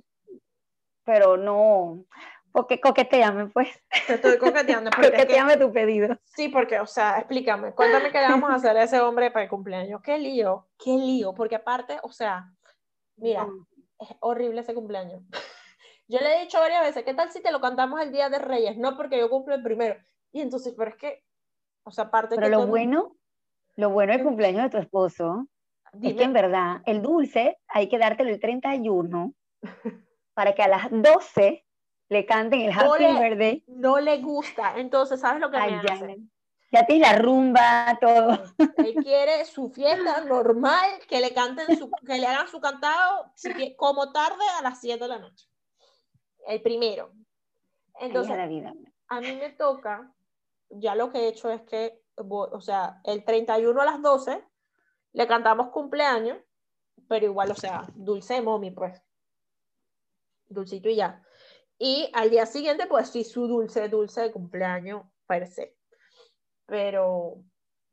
[1.04, 2.06] pero no,
[2.56, 3.68] porque coqueteame, pues.
[4.08, 4.90] Te estoy coqueteando.
[4.92, 6.18] coqueteame tu pedido.
[6.24, 9.44] Sí, porque, o sea, explícame, cuéntame qué le vamos a hacer a ese hombre para
[9.44, 10.02] el cumpleaños.
[10.02, 12.50] Qué lío, qué lío, porque aparte, o sea,
[13.18, 13.46] mira,
[14.00, 15.22] es horrible ese cumpleaños.
[16.08, 18.38] Yo le he dicho varias veces, ¿qué tal si te lo cantamos el Día de
[18.38, 18.78] Reyes?
[18.78, 19.96] No, porque yo cumplo el primero.
[20.32, 21.24] Y entonces, pero es que,
[21.84, 23.16] o sea, aparte Pero lo bueno,
[23.76, 25.48] lo bueno del cumpleaños de tu esposo
[26.04, 29.34] es que en verdad el dulce hay que dártelo el 31
[30.36, 31.66] para que a las 12
[32.10, 33.64] le canten el Happy no Birthday.
[33.68, 36.20] No le gusta, entonces, ¿sabes lo que me ya, hace?
[36.76, 38.44] Ya la rumba, todo.
[38.78, 43.32] Él quiere su fiesta normal, que le canten su, que le hagan su cantado
[43.78, 45.48] como tarde a las 7 de la noche.
[46.48, 47.12] El primero.
[48.00, 48.36] Entonces,
[49.08, 50.12] a mí me toca,
[50.70, 54.44] ya lo que he hecho es que, o sea, el 31 a las 12
[55.14, 56.38] le cantamos cumpleaños,
[57.08, 59.02] pero igual, o sea, dulce mommy, pues
[60.48, 61.24] dulcito y ya.
[61.78, 65.76] Y al día siguiente, pues sí, su dulce, dulce de cumpleaños per se.
[66.66, 67.44] Pero,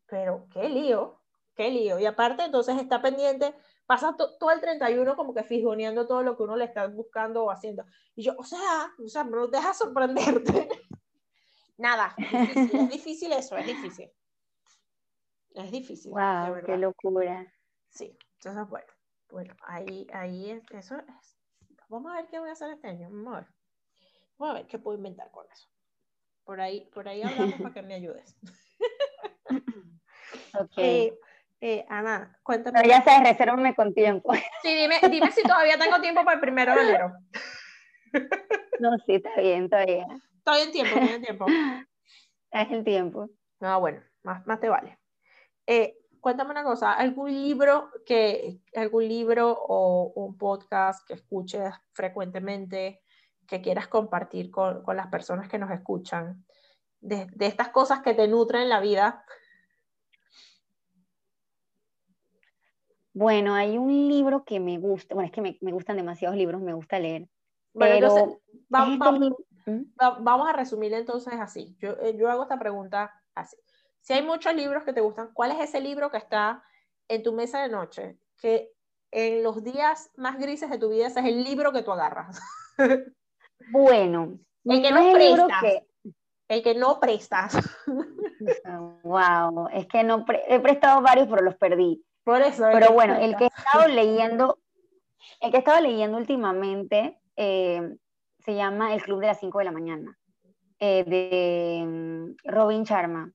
[0.06, 1.20] pero qué lío,
[1.54, 1.98] qué lío.
[1.98, 3.54] Y aparte, entonces está pendiente,
[3.86, 7.50] pasa todo el 31 como que fijoneando todo lo que uno le está buscando o
[7.50, 7.84] haciendo.
[8.14, 10.68] Y yo, o sea, o sea, no deja sorprenderte.
[11.76, 14.10] Nada, es difícil, eso, es difícil.
[15.54, 16.12] Es difícil.
[16.12, 17.52] Wow, qué locura.
[17.88, 18.86] Sí, entonces bueno,
[19.30, 21.36] bueno, ahí, ahí es, eso es
[21.88, 23.10] Vamos a ver qué voy a hacer este año.
[23.10, 23.48] Vamos a ver.
[24.38, 25.68] Vamos a ver qué puedo inventar con eso.
[26.44, 28.36] Por ahí, por ahí hablamos para que me ayudes.
[30.58, 30.78] ok.
[30.78, 31.18] Eh,
[31.60, 32.80] eh, Ana, cuéntame.
[32.80, 34.34] Pero ya sabes, resérvame con tiempo.
[34.62, 37.12] Sí, dime, dime si todavía tengo tiempo para el primero de enero.
[38.80, 40.06] No, sí, está bien, bien.
[40.38, 41.46] Estoy en tiempo, estoy en tiempo.
[42.50, 43.30] Es el tiempo.
[43.60, 44.98] Ah, bueno, más, más te vale.
[45.66, 53.00] Eh, cuéntame una cosa, ¿algún libro, que, algún libro o un podcast que escuches frecuentemente
[53.46, 56.44] que quieras compartir con, con las personas que nos escuchan?
[57.00, 59.24] De, de, estas cosas que te nutren la vida.
[63.12, 66.62] Bueno, hay un libro que me gusta, bueno, es que me, me gustan demasiados libros,
[66.62, 67.28] me gusta leer.
[67.78, 69.32] pero vamos, vamos,
[69.66, 69.82] ¿Mm?
[69.96, 71.76] vamos, a resumir entonces así.
[71.78, 73.56] Yo, eh, yo hago esta pregunta así
[74.02, 76.62] si hay muchos libros que te gustan, ¿cuál es ese libro que está
[77.08, 78.18] en tu mesa de noche?
[78.36, 78.72] Que
[79.10, 82.40] en los días más grises de tu vida ese es el libro que tú agarras.
[83.70, 85.64] Bueno, el que no, prestas.
[86.48, 87.56] El que no prestas.
[89.02, 92.04] Wow, es que no he prestado varios, pero los perdí.
[92.24, 92.64] Por eso.
[92.72, 94.58] Pero bueno, el que he estado leyendo,
[95.40, 97.96] el que he estado leyendo últimamente eh,
[98.40, 100.18] se llama El Club de las 5 de la mañana,
[100.78, 103.32] eh, de mm, Robin Sharma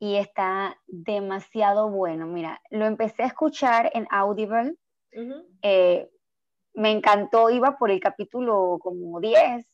[0.00, 2.26] y está demasiado bueno.
[2.26, 4.74] Mira, lo empecé a escuchar en Audible.
[5.62, 6.10] Eh,
[6.80, 9.66] me encantó, iba por el capítulo como 10,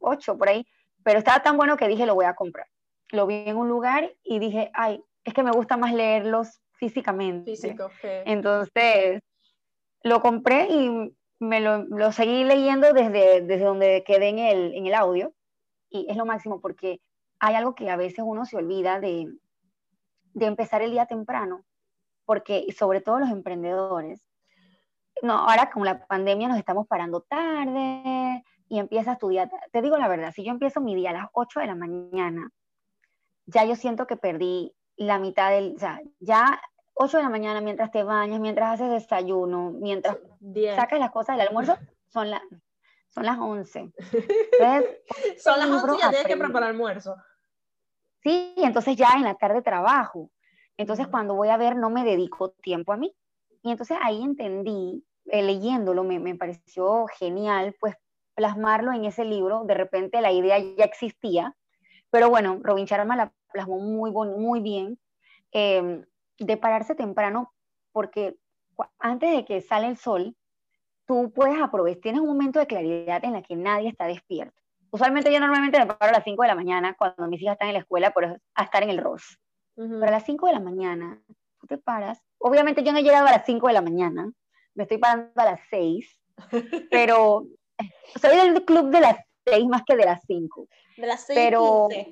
[0.00, 0.66] 8 por ahí,
[1.02, 2.66] pero estaba tan bueno que dije lo voy a comprar.
[3.10, 7.50] lo vi en un lugar y dije, ay, es que me gusta más leerlos físicamente.
[7.50, 9.20] Físico, que Entonces,
[10.02, 14.86] lo compré y me lo, lo seguí leyendo desde, desde donde quedé en el, en
[14.86, 15.32] el audio.
[15.88, 17.00] Y es lo máximo porque
[17.38, 19.26] hay algo que a veces uno se olvida de,
[20.34, 21.64] de empezar el día temprano,
[22.24, 24.31] porque sobre todo los emprendedores,
[25.20, 29.50] no, ahora con la pandemia nos estamos parando tarde y empieza a estudiar.
[29.70, 32.50] Te digo la verdad, si yo empiezo mi día a las 8 de la mañana,
[33.46, 36.60] ya yo siento que perdí la mitad del, o sea, ya
[36.94, 40.16] 8 de la mañana mientras te bañas, mientras haces desayuno, mientras
[40.74, 41.76] sacas las cosas del almuerzo,
[42.08, 42.42] son, las
[43.10, 43.92] son las 11.
[44.58, 45.00] Entonces,
[45.42, 47.16] Son las libro 11 y ya tienes que preparar almuerzo.
[48.22, 50.30] Sí, entonces ya en la tarde trabajo.
[50.76, 53.14] Entonces cuando voy a ver no me dedico tiempo a mí.
[53.62, 57.96] Y entonces ahí entendí, eh, leyéndolo, me, me pareció genial, pues
[58.34, 59.64] plasmarlo en ese libro.
[59.64, 61.56] De repente la idea ya existía,
[62.10, 64.98] pero bueno, Robin Sharma la plasmó muy, muy bien,
[65.52, 66.04] eh,
[66.38, 67.52] de pararse temprano,
[67.92, 68.36] porque
[68.98, 70.34] antes de que sale el sol,
[71.06, 74.60] tú puedes aprovechar, tienes un momento de claridad en la que nadie está despierto.
[74.90, 77.68] Usualmente yo normalmente me paro a las 5 de la mañana cuando mis hijas están
[77.68, 79.38] en la escuela por a estar en el ROS.
[79.76, 80.00] Ujú.
[80.00, 81.22] Pero a las 5 de la mañana
[81.58, 82.22] tú te paras.
[82.42, 84.30] Obviamente yo no he llegado a las 5 de la mañana,
[84.74, 86.20] me estoy parando a las 6,
[86.90, 87.46] pero
[88.20, 89.16] soy del club de las
[89.46, 90.68] 6 más que de las 5.
[90.96, 92.04] De las 6 Pero- y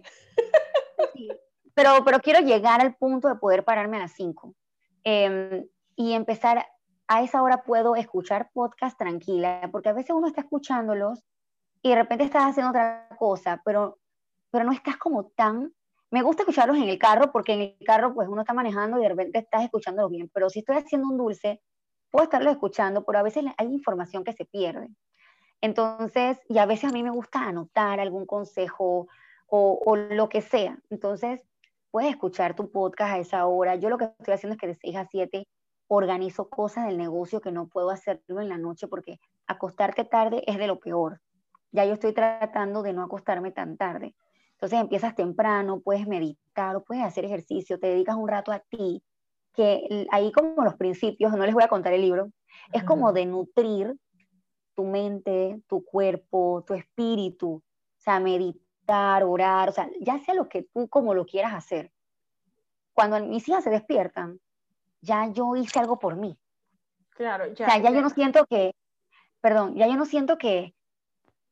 [1.14, 1.40] 15.
[1.74, 4.54] Pero, pero quiero llegar al punto de poder pararme a las 5
[5.04, 5.66] eh,
[5.96, 6.66] y empezar.
[7.12, 11.24] A esa hora puedo escuchar podcast tranquila, porque a veces uno está escuchándolos
[11.82, 13.98] y de repente estás haciendo otra cosa, pero,
[14.52, 15.74] pero no estás como tan...
[16.10, 19.02] Me gusta escucharlos en el carro, porque en el carro pues uno está manejando y
[19.02, 21.62] de repente estás escuchándolos bien, pero si estoy haciendo un dulce,
[22.10, 24.88] puedo estarlo escuchando, pero a veces hay información que se pierde.
[25.60, 29.08] Entonces, y a veces a mí me gusta anotar algún consejo
[29.46, 30.78] o, o lo que sea.
[30.88, 31.42] Entonces,
[31.90, 33.76] puedes escuchar tu podcast a esa hora.
[33.76, 35.46] Yo lo que estoy haciendo es que de 6 a 7
[35.88, 40.56] organizo cosas del negocio que no puedo hacerlo en la noche porque acostarte tarde es
[40.56, 41.20] de lo peor.
[41.72, 44.14] Ya yo estoy tratando de no acostarme tan tarde.
[44.60, 46.44] Entonces empiezas temprano, puedes meditar
[46.86, 49.02] puedes hacer ejercicio, te dedicas un rato a ti,
[49.54, 52.30] que ahí como los principios, no les voy a contar el libro,
[52.72, 53.96] es como de nutrir
[54.74, 57.62] tu mente, tu cuerpo, tu espíritu, o
[58.02, 61.90] sea, meditar, orar, o sea, ya sea lo que tú como lo quieras hacer.
[62.92, 64.40] Cuando mis hijas se despiertan,
[65.00, 66.38] ya yo hice algo por mí.
[67.10, 67.66] Claro, ya.
[67.66, 68.74] O sea, ya yo no siento que,
[69.40, 70.74] perdón, ya yo no siento que,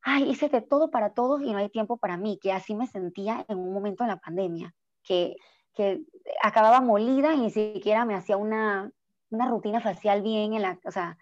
[0.01, 2.87] ay, hice de todo para todos y no hay tiempo para mí, que así me
[2.87, 4.73] sentía en un momento en la pandemia,
[5.03, 5.35] que,
[5.73, 6.03] que
[6.43, 8.91] acababa molida y ni siquiera me hacía una,
[9.29, 11.17] una rutina facial bien, en la, o sea,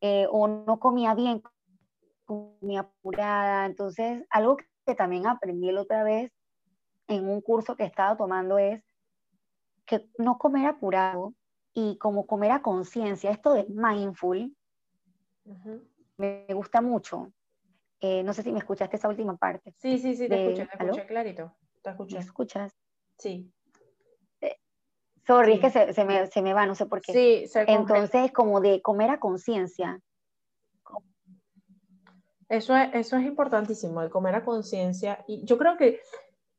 [0.00, 1.42] eh, o no comía bien,
[2.24, 3.66] comía apurada.
[3.66, 4.56] Entonces, algo
[4.86, 6.32] que también aprendí la otra vez
[7.08, 8.82] en un curso que estaba tomando es
[9.86, 11.34] que no comer apurado
[11.72, 14.56] y como comer a conciencia, esto de mindful,
[15.44, 15.82] Ujú.
[16.18, 17.32] me gusta mucho.
[18.00, 19.74] Eh, no sé si me escuchaste esa última parte.
[19.78, 20.92] Sí, sí, sí, te de- escuché, te ¿aló?
[20.92, 21.56] escuché clarito.
[21.82, 22.18] Te ¿Me escuché.
[22.18, 22.72] escuchas?
[23.18, 23.52] Sí.
[25.26, 25.58] Sorry, Sí.
[25.58, 27.12] es que se, se me, se me va, no sé por qué.
[27.12, 27.62] Sí, se.
[27.66, 30.00] Entonces, como de comer a conciencia.
[32.48, 35.24] Eso es, eso es importantísimo, el comer a conciencia.
[35.26, 36.00] Y yo creo que,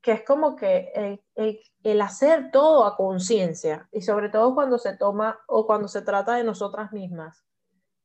[0.01, 4.77] que es como que el, el- el hacer todo a conciencia, y sobre todo cuando
[4.77, 7.45] se toma o cuando se trata de nosotras mismas.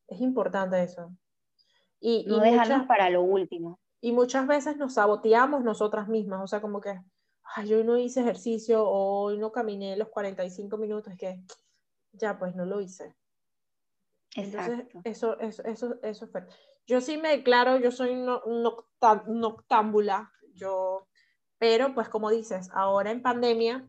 [0.07, 1.11] Es importante eso.
[2.05, 3.79] Y, No y dejarnos muchas, para lo último.
[4.01, 7.01] y muchas veces nos saboteamos nosotras mismas, o sea, como que,
[7.55, 11.41] ay, hoy no hice ejercicio, hoy no caminé los 45 minutos, es que
[12.13, 13.15] ya, pues no lo hice.
[14.35, 15.01] Entonces, Exacto.
[15.05, 16.45] eso, eso, eso, eso fue.
[16.87, 21.07] Yo sí me declaro, yo soy no, nocta- noctámbula, yo,
[21.59, 23.89] pero pues como dices, ahora en pandemia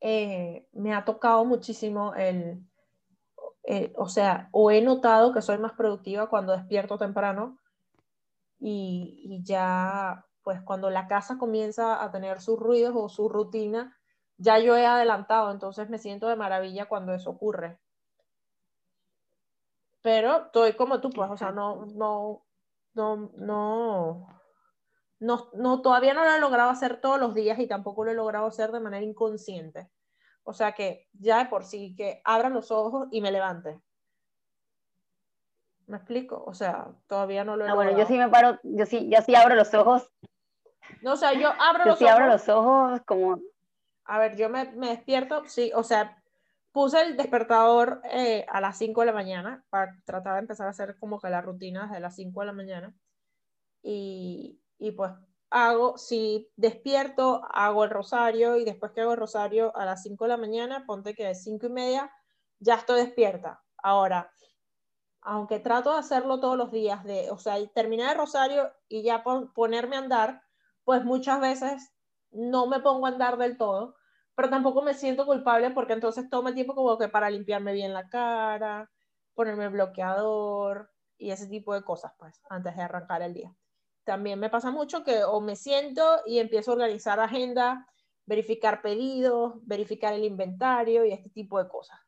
[0.00, 2.67] eh, me ha tocado muchísimo el,
[3.70, 7.58] eh, o sea, o he notado que soy más productiva cuando despierto temprano
[8.60, 13.96] y, ya, pues cuando la casa comienza a tener sus ruidos o su rutina,
[14.38, 17.78] ya yo he adelantado, entonces me siento de maravilla cuando eso ocurre
[20.08, 22.46] pero estoy como tú, pues, o sea, no, no,
[22.94, 24.26] no, no,
[25.52, 28.46] no, todavía no lo he logrado hacer todos los días y tampoco lo he logrado
[28.46, 29.90] hacer de manera inconsciente.
[30.48, 33.82] O sea que ya de por sí, que abran los ojos y me levante.
[35.86, 36.42] ¿Me explico?
[36.46, 39.20] O sea, todavía no lo he Ah, bueno, yo sí me paro, yo sí, yo
[39.20, 40.10] sí abro los ojos,
[41.02, 42.14] No, o sea, yo abro yo los sí ojos.
[42.16, 43.40] abro los ojos como,
[44.04, 46.22] A ver, yo me, me despierto, sí, o sea,
[46.72, 50.70] puse el despertador eh, a las 5 de la mañana para tratar de empezar a
[50.70, 52.94] hacer como que la rutina desde las 5 de la mañana.
[53.82, 55.12] Y, y pues
[55.50, 60.24] hago, si despierto, hago el rosario y después que hago el rosario a las 5
[60.24, 62.12] de la mañana, ponte que de 5 y media,
[62.60, 63.62] ya estoy despierta.
[63.82, 64.30] Ahora,
[65.20, 69.22] aunque trato de hacerlo todos los días, de, o sea, terminar el rosario y ya
[69.54, 70.42] ponerme a andar,
[70.84, 71.92] pues muchas veces
[72.30, 73.96] no me pongo a andar del todo,
[74.34, 77.92] pero tampoco me siento culpable porque entonces tomo el tiempo como que para limpiarme bien
[77.94, 78.90] la cara,
[79.34, 83.54] ponerme bloqueador y ese tipo de cosas, pues, antes de arrancar el día.
[84.08, 87.86] También me pasa mucho que o me siento y empiezo a organizar agenda,
[88.24, 92.00] verificar pedidos, verificar el inventario y este tipo de cosas.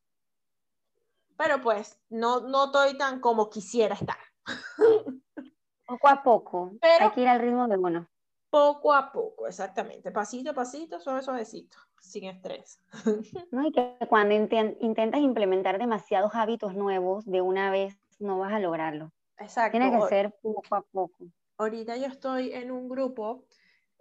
[1.37, 4.17] Pero pues no, no estoy tan como quisiera estar.
[5.87, 6.73] Poco a poco.
[6.81, 8.09] Pero, Hay que ir al ritmo de uno.
[8.49, 10.11] Poco a poco, exactamente.
[10.11, 12.83] Pasito a pasito, suave, suavecito, sin estrés.
[13.53, 18.59] No, y que cuando intentas implementar demasiados hábitos nuevos de una vez, no vas a
[18.59, 19.13] lograrlo.
[19.37, 19.73] Exacto.
[19.77, 21.27] Tiene que ser poco a poco
[21.61, 23.45] ahorita yo estoy en un grupo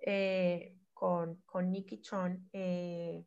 [0.01, 3.25] eh, con, con Nikki Chon, eh,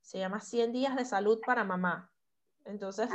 [0.00, 2.10] se llama 100 días de salud para mamá.
[2.64, 3.08] Entonces,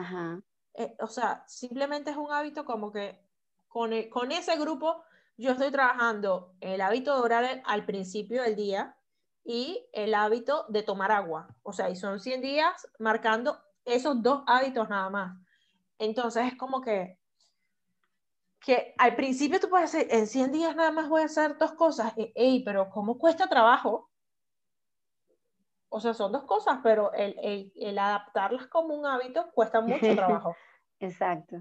[0.76, 3.20] eh, o sea, simplemente es un hábito como que
[3.68, 5.04] con, con ese grupo
[5.38, 8.96] yo estoy trabajando el hábito de orar al principio del día
[9.44, 11.48] y el hábito de tomar agua.
[11.64, 15.38] O sea, y son 100 días marcando esos dos hábitos nada más.
[15.98, 17.19] Entonces es como que
[18.60, 21.74] que al principio tú puedes decir, en 100 días nada más voy a hacer dos
[21.74, 24.10] cosas, ey, pero ¿cómo cuesta trabajo?
[25.90, 30.00] O sea, son dos cosas, pero el, el, el adaptarlas como un hábito cuesta mucho
[30.16, 30.56] trabajo.
[31.00, 31.58] Exacto.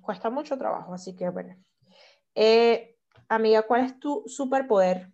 [0.00, 1.56] Cuesta mucho trabajo, así que bueno.
[2.34, 2.98] Eh,
[3.28, 5.10] amiga, ¿cuál es tu superpoder?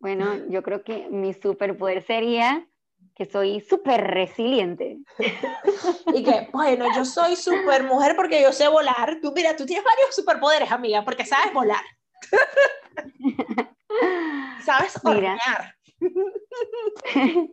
[0.00, 2.66] Bueno, yo creo que mi superpoder sería
[3.14, 4.98] que soy súper resiliente.
[6.14, 9.18] y que, bueno, yo soy súper mujer porque yo sé volar.
[9.20, 11.82] Tú, mira, tú tienes varios superpoderes, amiga, porque sabes volar.
[14.64, 15.74] sabes hornear.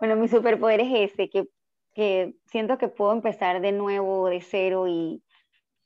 [0.00, 1.46] bueno, mi superpoder es ese, que,
[1.94, 5.22] que, siento que puedo empezar de nuevo, de cero, y,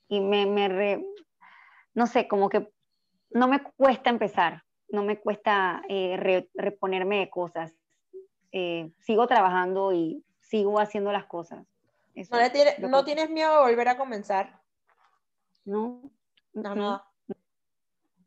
[0.08, 1.02] y me, me
[1.94, 2.68] no sé, como que
[3.30, 7.72] no me cuesta empezar, no me cuesta eh, reponerme de cosas
[8.52, 11.64] eh, sigo trabajando y sigo haciendo las cosas.
[12.78, 14.60] ¿No, tienes miedo de volver a comenzar?
[15.64, 16.10] No.
[16.52, 17.02] No, no.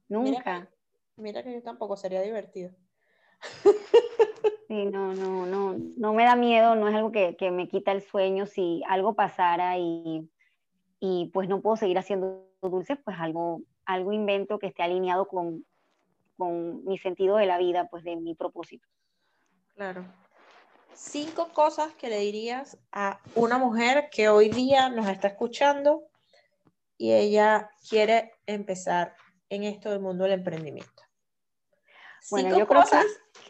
[0.07, 0.69] Nunca.
[1.15, 2.71] Mira que, yo tampoco sería divertido.
[4.67, 7.91] Sí, no, no, no, no me da miedo, no es algo que, que me quita
[7.91, 8.45] el sueño.
[8.45, 10.29] Si algo pasara y,
[10.99, 15.65] y, pues no puedo seguir haciendo dulces, pues algo, algo invento que esté alineado con,
[16.37, 18.87] con mi sentido de la vida, pues de mi propósito.
[19.75, 20.05] Claro.
[20.93, 26.03] Cinco cosas que le dirías a una mujer que hoy día nos está escuchando
[26.97, 29.15] y ella quiere empezar
[29.49, 31.03] en esto del mundo del emprendimiento.
[32.21, 33.05] Cinco yo cosas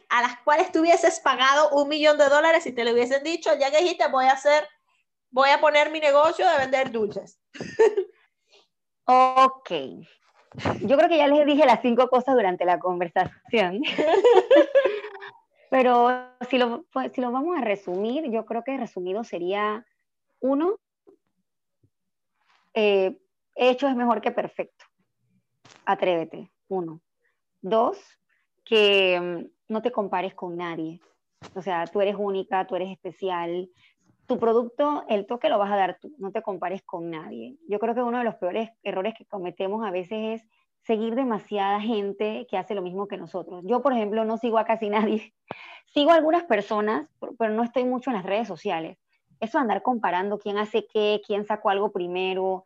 [0.09, 3.51] a las cuales tú hubieses pagado un millón de dólares si te lo hubiesen dicho,
[3.59, 4.67] ya que dijiste voy a hacer,
[5.29, 7.39] voy a poner mi negocio de vender dulces.
[9.05, 9.71] ok.
[10.81, 13.81] Yo creo que ya les dije las cinco cosas durante la conversación.
[15.73, 19.83] Pero si lo, pues, si lo vamos a resumir, yo creo que resumido sería,
[20.39, 20.75] uno,
[22.75, 23.17] eh,
[23.55, 24.85] hecho es mejor que perfecto.
[25.83, 27.01] Atrévete, uno.
[27.59, 27.97] Dos,
[28.63, 31.01] que mm, no te compares con nadie.
[31.55, 33.67] O sea, tú eres única, tú eres especial.
[34.27, 37.57] Tu producto, el toque lo vas a dar tú, no te compares con nadie.
[37.67, 40.47] Yo creo que uno de los peores errores que cometemos a veces es
[40.85, 43.63] seguir demasiada gente que hace lo mismo que nosotros.
[43.65, 45.33] Yo, por ejemplo, no sigo a casi nadie.
[45.87, 47.07] Sigo a algunas personas,
[47.37, 48.97] pero no estoy mucho en las redes sociales.
[49.39, 52.63] Eso andar comparando quién hace qué, quién sacó algo primero,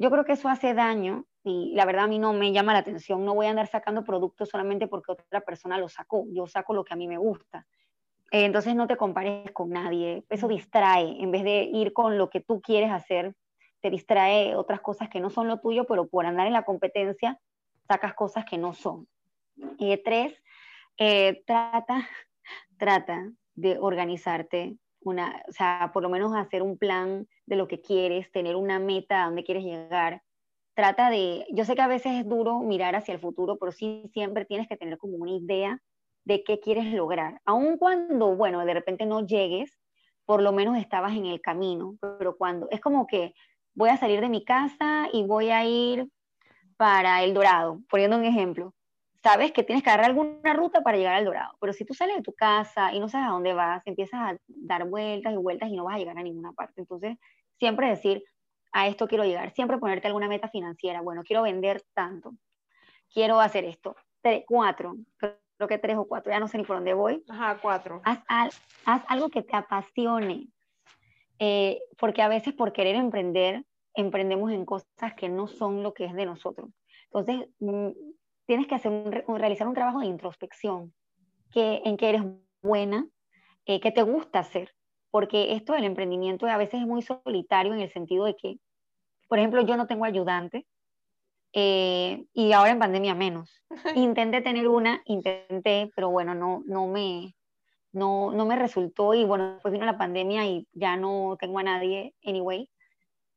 [0.00, 2.78] yo creo que eso hace daño y la verdad a mí no me llama la
[2.78, 3.22] atención.
[3.22, 6.24] No voy a andar sacando productos solamente porque otra persona lo sacó.
[6.32, 7.66] Yo saco lo que a mí me gusta.
[8.30, 10.24] Eh, entonces no te compares con nadie.
[10.30, 11.22] Eso distrae.
[11.22, 13.34] En vez de ir con lo que tú quieres hacer,
[13.82, 17.38] te distrae otras cosas que no son lo tuyo, pero por andar en la competencia
[17.90, 19.08] sacas cosas que no son.
[19.76, 20.32] Y tres,
[20.96, 22.08] eh, trata,
[22.78, 27.80] trata de organizarte, una, o sea, por lo menos hacer un plan de lo que
[27.80, 30.22] quieres, tener una meta a dónde quieres llegar.
[30.74, 34.04] Trata de, yo sé que a veces es duro mirar hacia el futuro, pero sí
[34.12, 35.82] siempre tienes que tener como una idea
[36.24, 37.40] de qué quieres lograr.
[37.44, 39.80] Aun cuando, bueno, de repente no llegues,
[40.26, 43.34] por lo menos estabas en el camino, pero cuando es como que
[43.74, 46.06] voy a salir de mi casa y voy a ir
[46.80, 48.72] para El Dorado, poniendo un ejemplo,
[49.22, 52.16] sabes que tienes que agarrar alguna ruta para llegar al Dorado, pero si tú sales
[52.16, 55.68] de tu casa y no sabes a dónde vas, empiezas a dar vueltas y vueltas
[55.68, 56.80] y no vas a llegar a ninguna parte.
[56.80, 57.18] Entonces,
[57.58, 58.24] siempre decir,
[58.72, 59.52] a esto quiero llegar.
[59.52, 61.02] Siempre ponerte alguna meta financiera.
[61.02, 62.32] Bueno, quiero vender tanto.
[63.12, 63.94] Quiero hacer esto.
[64.46, 67.22] cuatro, creo que tres o cuatro, ya no sé ni por dónde voy.
[67.28, 68.00] Ajá, cuatro.
[68.04, 70.48] Haz, haz algo que te apasione.
[71.38, 76.04] Eh, porque a veces por querer emprender, emprendemos en cosas que no son lo que
[76.04, 76.70] es de nosotros.
[77.12, 77.90] Entonces, mm,
[78.46, 80.92] tienes que hacer realizar un trabajo de introspección,
[81.50, 82.22] que, en que eres
[82.62, 83.06] buena,
[83.66, 84.72] eh, que te gusta hacer,
[85.10, 88.58] porque esto del emprendimiento a veces es muy solitario en el sentido de que,
[89.28, 90.66] por ejemplo, yo no tengo ayudante
[91.52, 93.50] eh, y ahora en pandemia menos.
[93.96, 97.34] Intenté tener una, intenté, pero bueno, no, no, me,
[97.92, 101.64] no, no me resultó y bueno, pues vino la pandemia y ya no tengo a
[101.64, 102.70] nadie anyway,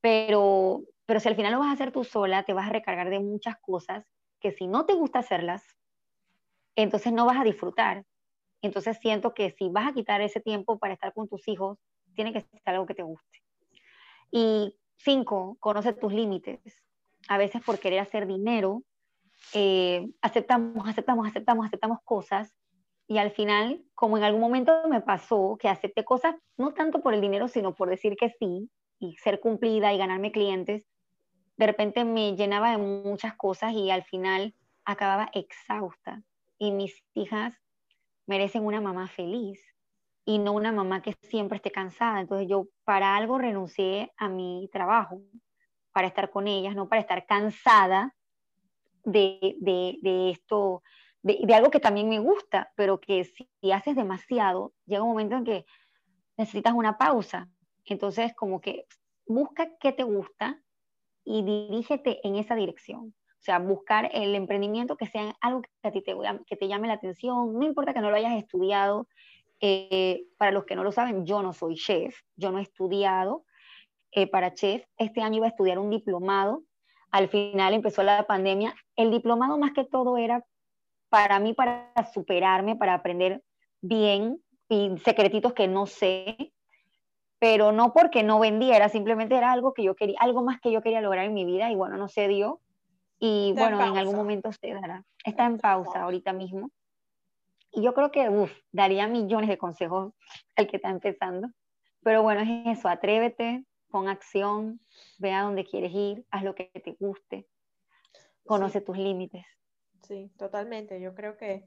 [0.04, 3.10] pero, pero si al final lo vas a hacer tú sola, te vas a recargar
[3.10, 4.06] de muchas cosas
[4.42, 5.64] que si no te gusta hacerlas,
[6.76, 8.04] entonces no vas a disfrutar.
[8.62, 11.80] Entonces siento que si vas a quitar ese tiempo para estar con tus hijos,
[12.16, 13.44] tiene que ser algo que te guste.
[14.30, 16.60] Y cinco, conoce tus límites.
[17.30, 18.84] A veces por querer hacer dinero,
[19.54, 22.54] eh, aceptamos, aceptamos, aceptamos, aceptamos cosas
[23.08, 27.14] y al final, como en algún momento me pasó, que acepté cosas no tanto por
[27.14, 28.70] el dinero, sino por decir que sí
[29.00, 30.86] y ser cumplida y ganarme clientes,
[31.58, 36.24] de repente me llenaba de muchas cosas y al final acababa exhausta.
[36.58, 37.54] Y mis hijas
[38.26, 39.62] merecen una mamá feliz
[40.26, 42.22] y no una mamá que siempre esté cansada.
[42.22, 45.22] Entonces yo para algo renuncié a mi trabajo,
[45.92, 48.16] para estar con ellas, no para estar cansada
[49.04, 50.82] de, de, esto,
[51.22, 55.36] de, de, algo que también me gusta, pero que si, haces demasiado, llega un momento
[55.36, 55.66] en que
[56.38, 57.48] necesitas una pausa.
[57.86, 58.86] Entonces como que
[59.26, 60.62] busca qué te gusta
[61.26, 63.14] y dirígete en esa dirección.
[63.44, 66.16] O sea, buscar el emprendimiento que sea algo que a ti te,
[66.48, 69.08] que te llame la atención, no importa que no lo hayas estudiado.
[69.60, 73.46] Eh, para los que no lo saben, yo no soy chef, yo no he estudiado
[74.12, 74.86] eh, para chef.
[74.98, 76.64] Este año iba a estudiar un diplomado.
[77.12, 78.76] Al final empezó la pandemia.
[78.96, 80.46] El diplomado más que todo era
[81.10, 83.44] para mí, para superarme, para aprender
[83.82, 86.53] bien y secretitos que no sé,
[87.44, 90.82] pero no porque no vendiera, simplemente era algo que yo quería, algo más que yo
[90.82, 92.62] quería lograr en mi vida y bueno, no se dio.
[93.20, 95.04] Y bueno, en, algún momento se dará.
[95.26, 96.72] Está en pausa ahorita mismo.
[97.70, 100.14] Y yo creo que, uff, daría millones de consejos
[100.56, 101.50] al que está empezando.
[102.02, 104.80] Pero bueno, es eso, atrévete, pon acción,
[105.18, 107.46] ve a dónde quieres ir, haz lo que te guste,
[108.46, 109.46] conoce tus límites.
[110.04, 111.02] Sí, totalmente.
[111.02, 111.66] Yo creo que,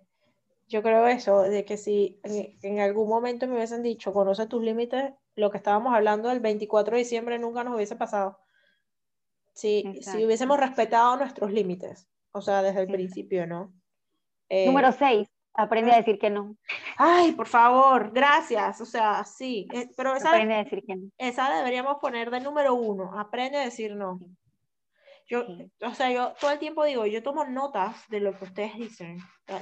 [0.68, 4.62] yo creo eso, de que si en, en, algún momento me hubiesen dicho, conoce tus
[4.62, 8.38] límites, lo que estábamos hablando el 24 de diciembre nunca nos hubiese pasado
[9.56, 13.72] si, si hubiésemos respetado nuestros límites, o sea, desde el principio, ¿no?
[14.50, 16.56] Eh, Número 6, aprende a decir que no.
[16.98, 21.08] Ay, por favor, gracias, o sea, sí, eh, pero esa, aprende a decir que no.
[21.16, 24.20] esa deberíamos poner de número uno, aprende a decir no.
[25.28, 25.44] Yo,
[25.80, 29.18] o sea, yo todo el tiempo digo, yo tomo notas de lo que ustedes dicen,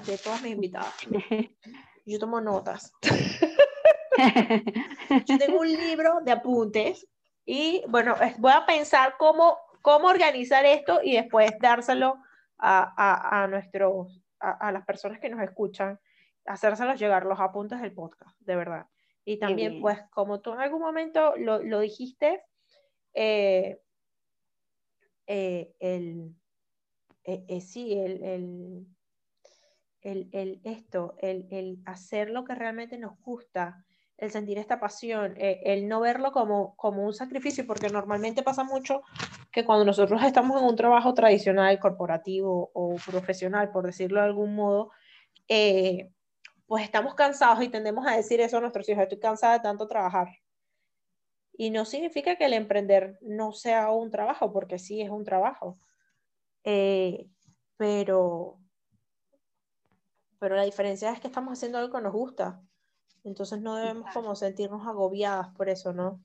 [0.06, 0.94] de todas mis invitadas.
[2.06, 2.92] Yo tomo notas.
[5.26, 7.08] yo tengo un libro de apuntes
[7.46, 12.16] y bueno, voy a pensar cómo cómo organizar esto y después dárselo
[12.56, 16.00] a, a, nuestros, a, las personas que nos escuchan,
[16.46, 18.86] hacérselos llegar los apuntes del podcast, de verdad.
[19.26, 22.42] Y también, pues, como tú en algún momento lo, lo dijiste,
[23.12, 23.78] eh,
[25.26, 26.34] eh, el,
[27.24, 28.86] eh, sí, el, el,
[30.32, 33.84] el, esto, el, hacer lo que realmente nos gusta,
[34.18, 38.62] el sentir esta pasión, eh, el no verlo como, como un sacrificio, porque normalmente pasa
[38.62, 39.02] mucho
[39.50, 44.54] que cuando nosotros estamos en un trabajo tradicional, corporativo o profesional, por decirlo de algún
[44.54, 44.90] modo,
[45.48, 46.10] eh,
[46.66, 49.86] pues estamos cansados y tendemos a decir eso a nuestros hijos, estoy cansada de tanto
[49.88, 50.28] trabajar.
[51.56, 55.78] Y no significa que el emprender no sea un trabajo, porque sí es un trabajo.
[56.64, 57.28] Eh,
[57.76, 58.58] pero,
[60.38, 62.62] pero la diferencia es que estamos haciendo algo que nos gusta
[63.24, 66.22] entonces no debemos como sentirnos agobiadas por eso, ¿no?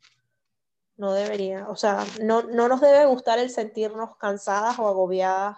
[0.97, 5.57] No debería, o sea, no, no nos debe gustar el sentirnos cansadas o agobiadas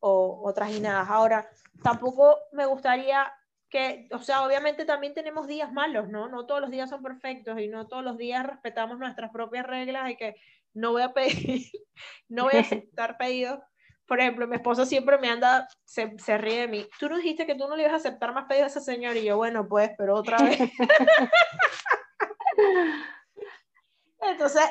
[0.00, 1.08] o, o trajinadas.
[1.08, 1.48] Ahora,
[1.82, 3.32] tampoco me gustaría
[3.76, 6.28] que, o sea, obviamente también tenemos días malos, ¿no?
[6.28, 10.10] No todos los días son perfectos y no todos los días respetamos nuestras propias reglas
[10.10, 10.34] y que
[10.72, 11.66] no voy a pedir,
[12.28, 13.60] no voy a aceptar pedidos
[14.06, 16.86] por ejemplo, mi esposo siempre me anda, se, se, ríe de mí.
[17.00, 19.16] Tú no dijiste que tú no le ibas a aceptar más pedidos a ese señor
[19.16, 20.60] y yo, bueno, pues, pero otra vez.
[24.20, 24.62] Entonces,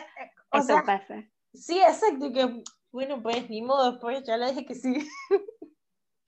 [0.51, 1.21] o Eso sea, pasa.
[1.53, 5.05] Sí, exacto, que, bueno, pues, ni modo, pues, ya le dije que sí.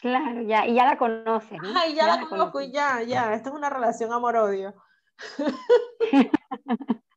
[0.08, 1.62] Claro, ya, y ya la conoces.
[1.62, 1.70] ¿no?
[1.76, 4.74] Ay, ya, ya, la, la conozco y ya, ya, esto es una relación amor-odio.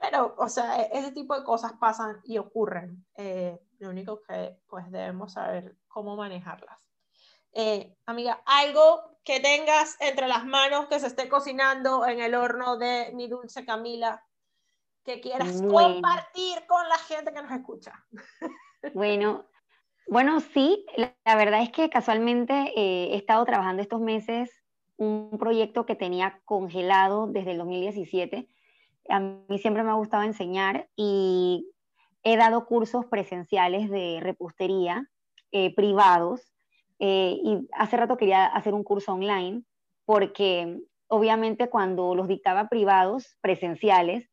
[0.00, 3.04] Pero, o sea, e-, ese tipo de cosas pasan y ocurren.
[3.16, 6.78] Eh, lo único que pues debemos saber cómo manejarlas.
[7.52, 12.76] Eh, amiga, algo que tengas entre las manos que se esté cocinando en el horno
[12.76, 14.24] de mi dulce Camila,
[15.04, 17.92] que quieras compartir con la gente que nos escucha.
[18.92, 19.46] Bueno,
[20.06, 24.50] bueno, sí, la, verdad es que casualmente eh, he estado trabajando estos meses
[24.96, 28.46] un proyecto que tenía congelado desde el 2017.
[29.08, 31.70] A mí siempre me ha gustado enseñar y
[32.22, 35.08] he dado cursos presenciales de repostería
[35.52, 36.52] eh, privados
[36.98, 39.64] eh, y hace rato quería hacer un curso online
[40.04, 40.78] porque
[41.08, 44.28] obviamente cuando los dictaba privados presenciales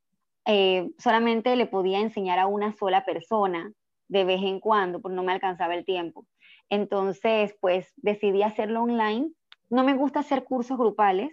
[0.98, 3.72] solamente le podía enseñar a una sola persona
[4.12, 6.28] de vez en cuando, porque no me alcanzaba el tiempo.
[6.70, 9.32] Entonces, pues decidí hacerlo online.
[9.70, 11.32] No me gusta hacer cursos grupales.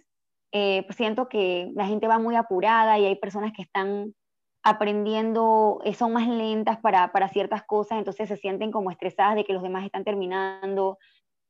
[0.52, 4.14] Eh, pues, siento que la gente va muy apurada y hay personas que están
[4.62, 9.44] aprendiendo, eh, son más lentas para, para ciertas cosas, entonces se sienten como estresadas de
[9.44, 10.98] que los demás están terminando.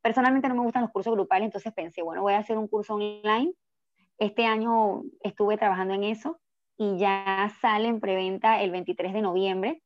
[0.01, 2.95] Personalmente no me gustan los cursos grupales, entonces pensé, bueno, voy a hacer un curso
[2.95, 3.53] online.
[4.16, 6.41] Este año estuve trabajando en eso
[6.79, 9.83] y ya sale en preventa el 23 de noviembre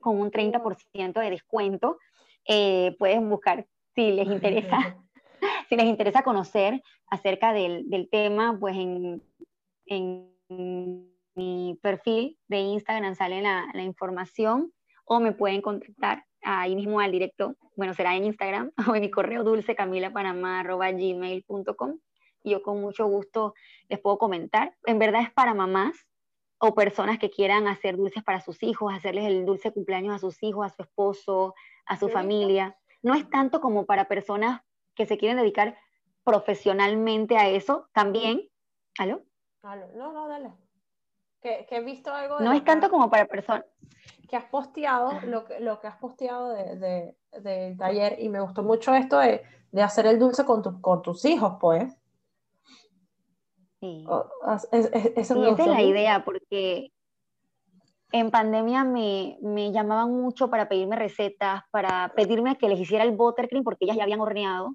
[0.00, 1.98] con un 30% de descuento.
[2.46, 4.96] Eh, pueden buscar si les interesa,
[5.68, 9.22] si les interesa conocer acerca del, del tema, pues en,
[9.86, 10.28] en,
[11.34, 14.72] mi perfil de Instagram sale la, la, información
[15.04, 19.10] o me pueden contactar ahí mismo al directo, bueno, será en Instagram o en mi
[19.10, 21.98] correo dulcecamilapanamá.gmail.com
[22.42, 23.54] y yo con mucho gusto
[23.88, 24.74] les puedo comentar.
[24.84, 26.07] En verdad es para mamás,
[26.58, 30.42] o personas que quieran hacer dulces para sus hijos, hacerles el dulce cumpleaños a sus
[30.42, 31.54] hijos, a su esposo,
[31.86, 32.76] a su familia.
[33.02, 34.62] No es tanto como para personas
[34.94, 35.76] que se quieren dedicar
[36.24, 38.48] profesionalmente a eso, también.
[38.98, 39.22] ¿Aló?
[39.94, 40.52] No, no, dale.
[41.40, 42.40] Que, he visto algo.
[42.40, 43.64] no es tanto como para personas.
[44.28, 48.40] Que has posteado, lo que, lo que has posteado del de, de, taller, y me
[48.40, 51.96] gustó mucho esto de, de hacer el dulce con, con tus hijos, pues.
[53.80, 54.04] Sí.
[54.72, 55.30] esa es
[55.66, 56.92] la idea, porque
[58.12, 63.12] en pandemia me, me, llamaban mucho para pedirme recetas, para pedirme que les hiciera el
[63.12, 64.74] buttercream, porque ellas ya habían horneado.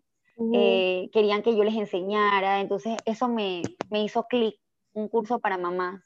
[0.51, 4.55] Eh, querían que yo les enseñara, entonces eso me, me hizo clic,
[4.93, 6.01] un curso para mamás.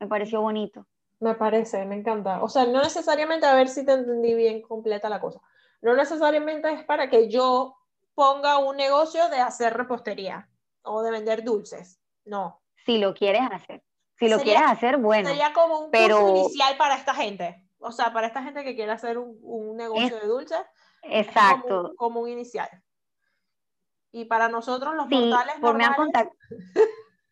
[0.00, 0.86] Me pareció bonito.
[1.20, 2.42] Me parece, me encanta.
[2.42, 5.40] O sea, no necesariamente, a ver si te entendí bien completa la cosa.
[5.82, 7.76] No necesariamente es para que yo
[8.14, 10.48] ponga un negocio de hacer repostería
[10.82, 11.97] o de vender dulces.
[12.28, 12.62] No.
[12.84, 13.82] Si lo quieres hacer.
[14.18, 15.28] Si lo quieres hacer, bueno.
[15.28, 16.20] Sería como un pero...
[16.20, 17.64] curso inicial para esta gente.
[17.78, 20.60] O sea, para esta gente que quiere hacer un, negocio de dulces.
[21.04, 21.94] Exacto.
[21.96, 22.68] Como, un inicial.
[24.10, 26.28] Y para nosotros los mortales por normales,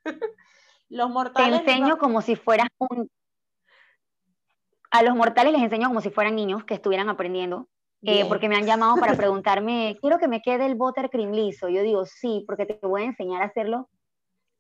[0.89, 3.11] los mortales te enseño como si fueras un
[4.93, 7.69] a los mortales les enseño como si fueran niños que estuvieran aprendiendo
[8.03, 11.83] eh, porque me han llamado para preguntarme quiero que me quede el buttercream liso yo
[11.83, 13.91] digo sí porque te voy a enseñar a hacerlo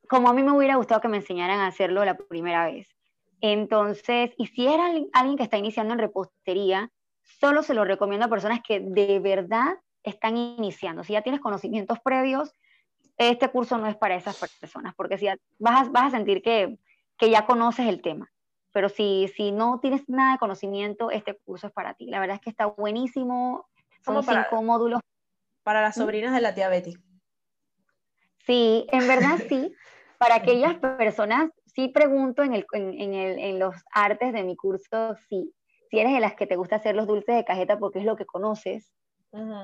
[0.08, 2.88] como a mí me hubiera gustado que me enseñaran a hacerlo la primera vez.
[3.40, 6.90] Entonces, y si era alguien que está iniciando en repostería,
[7.22, 11.04] solo se lo recomiendo a personas que de verdad están iniciando.
[11.04, 12.52] Si ya tienes conocimientos previos,
[13.18, 15.26] este curso no es para esas personas, porque si
[15.58, 16.78] vas, a, vas a sentir que,
[17.18, 18.30] que, ya conoces el tema.
[18.72, 22.06] Pero si, si no tienes nada de conocimiento, este curso es para ti.
[22.06, 23.66] La verdad es que está buenísimo.
[24.04, 25.00] Son cinco módulos.
[25.62, 26.94] Para las sobrinas de la tía Betty.
[28.46, 29.74] Sí, en verdad sí.
[30.18, 35.14] Para aquellas personas, sí pregunto en, el, en, el, en los artes de mi curso,
[35.28, 35.52] sí,
[35.90, 38.16] si eres de las que te gusta hacer los dulces de cajeta porque es lo
[38.16, 38.92] que conoces,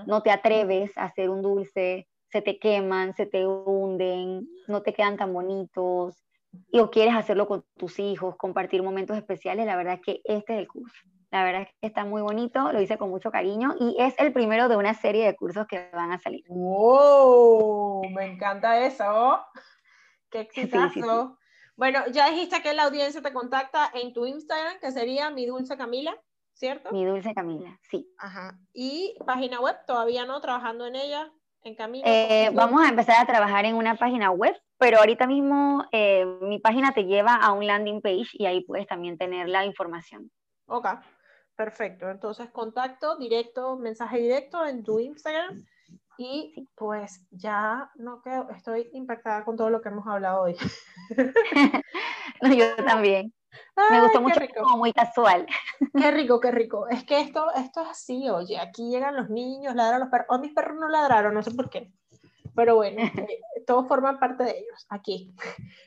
[0.07, 4.93] no te atreves a hacer un dulce, se te queman, se te hunden, no te
[4.93, 6.23] quedan tan bonitos,
[6.71, 10.55] y o quieres hacerlo con tus hijos, compartir momentos especiales, la verdad es que este
[10.55, 11.03] es el curso.
[11.31, 14.35] La verdad es que está muy bonito, lo hice con mucho cariño y es el
[14.35, 16.45] primero de una serie de cursos que van a salir.
[16.49, 18.03] ¡Wow!
[18.11, 19.41] Me encanta eso.
[20.33, 21.39] ¡Qué exitazo!
[21.77, 25.77] Bueno, ya dijiste que la audiencia te contacta en tu Instagram, que sería Mi Dulce
[25.77, 26.15] Camila,
[26.53, 26.91] ¿cierto?
[26.91, 28.07] Mi Dulce Camila, sí.
[28.19, 28.59] Ajá.
[28.73, 29.77] ¿Y página web?
[29.87, 30.41] ¿Todavía no?
[30.41, 31.33] ¿Trabajando en ella?
[31.63, 32.05] ¿En camino?
[32.07, 36.59] Eh, vamos a empezar a trabajar en una página web, pero ahorita mismo eh, mi
[36.59, 40.31] página te lleva a un landing page y ahí puedes también tener la información.
[40.67, 40.89] Ok,
[41.55, 42.11] perfecto.
[42.11, 45.65] Entonces, contacto directo, mensaje directo en tu Instagram
[46.23, 50.57] y pues ya no quedo, estoy impactada con todo lo que hemos hablado hoy.
[52.51, 53.33] yo también.
[53.91, 55.47] Me gustó mucho, como muy casual.
[55.95, 56.89] Qué rico, qué rico.
[56.89, 60.27] Es que esto, esto es así, oye, aquí llegan los niños, ladran los perros.
[60.31, 61.93] O mis perros no ladraron, no sé por qué.
[62.55, 65.35] Pero bueno, eh, todos forman parte de ellos, aquí.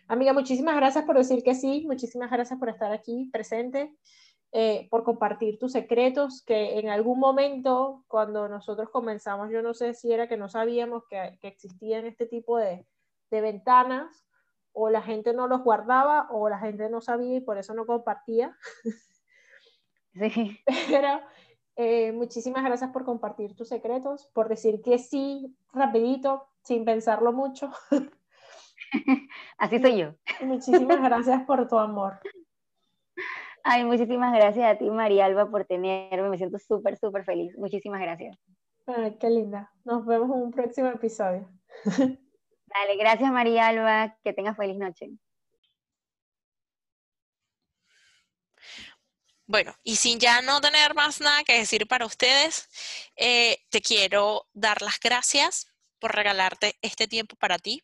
[0.08, 3.96] Amiga, muchísimas gracias por decir que sí, muchísimas gracias por estar aquí presente,
[4.58, 9.94] eh, por compartir tus secretos, que en algún momento cuando nosotros comenzamos, yo no sé
[9.94, 12.88] si era que no sabíamos que, que existían este tipo de,
[13.32, 14.26] de ventanas,
[14.72, 17.86] o la gente no los guardaba, o la gente no sabía y por eso no
[17.86, 18.56] compartía.
[20.14, 20.58] Sí.
[20.90, 21.20] Pero
[21.76, 27.70] eh, muchísimas gracias por compartir tus secretos, por decir que sí rapidito, sin pensarlo mucho.
[29.58, 30.14] Así soy yo.
[30.40, 32.22] Muchísimas gracias por tu amor.
[33.68, 36.30] Ay, muchísimas gracias a ti, María Alba, por tenerme.
[36.30, 37.58] Me siento súper, súper feliz.
[37.58, 38.38] Muchísimas gracias.
[38.86, 39.74] Ay, qué linda.
[39.84, 41.50] Nos vemos en un próximo episodio.
[41.84, 44.16] Dale, gracias, María Alba.
[44.24, 45.10] Que tengas feliz noche.
[49.48, 52.70] Bueno, y sin ya no tener más nada que decir para ustedes,
[53.16, 57.82] eh, te quiero dar las gracias por regalarte este tiempo para ti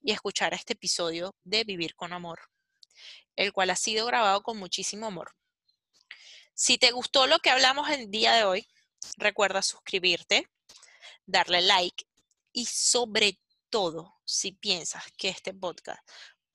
[0.00, 2.38] y escuchar este episodio de Vivir con Amor,
[3.36, 5.34] el cual ha sido grabado con muchísimo amor.
[6.54, 8.68] Si te gustó lo que hablamos el día de hoy,
[9.16, 10.48] recuerda suscribirte,
[11.26, 12.06] darle like
[12.52, 16.00] y sobre todo, si piensas que este podcast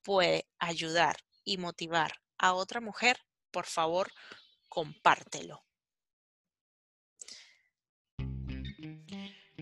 [0.02, 3.20] puede ayudar y motivar a otra mujer,
[3.52, 4.12] por favor,
[4.70, 5.66] compártelo.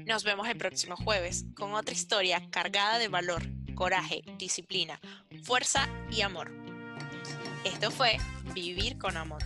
[0.05, 3.43] Nos vemos el próximo jueves con otra historia cargada de valor,
[3.75, 5.01] coraje, disciplina,
[5.43, 6.66] fuerza y amor.
[7.67, 8.17] Esto fue
[8.53, 9.43] Vivir con Amor.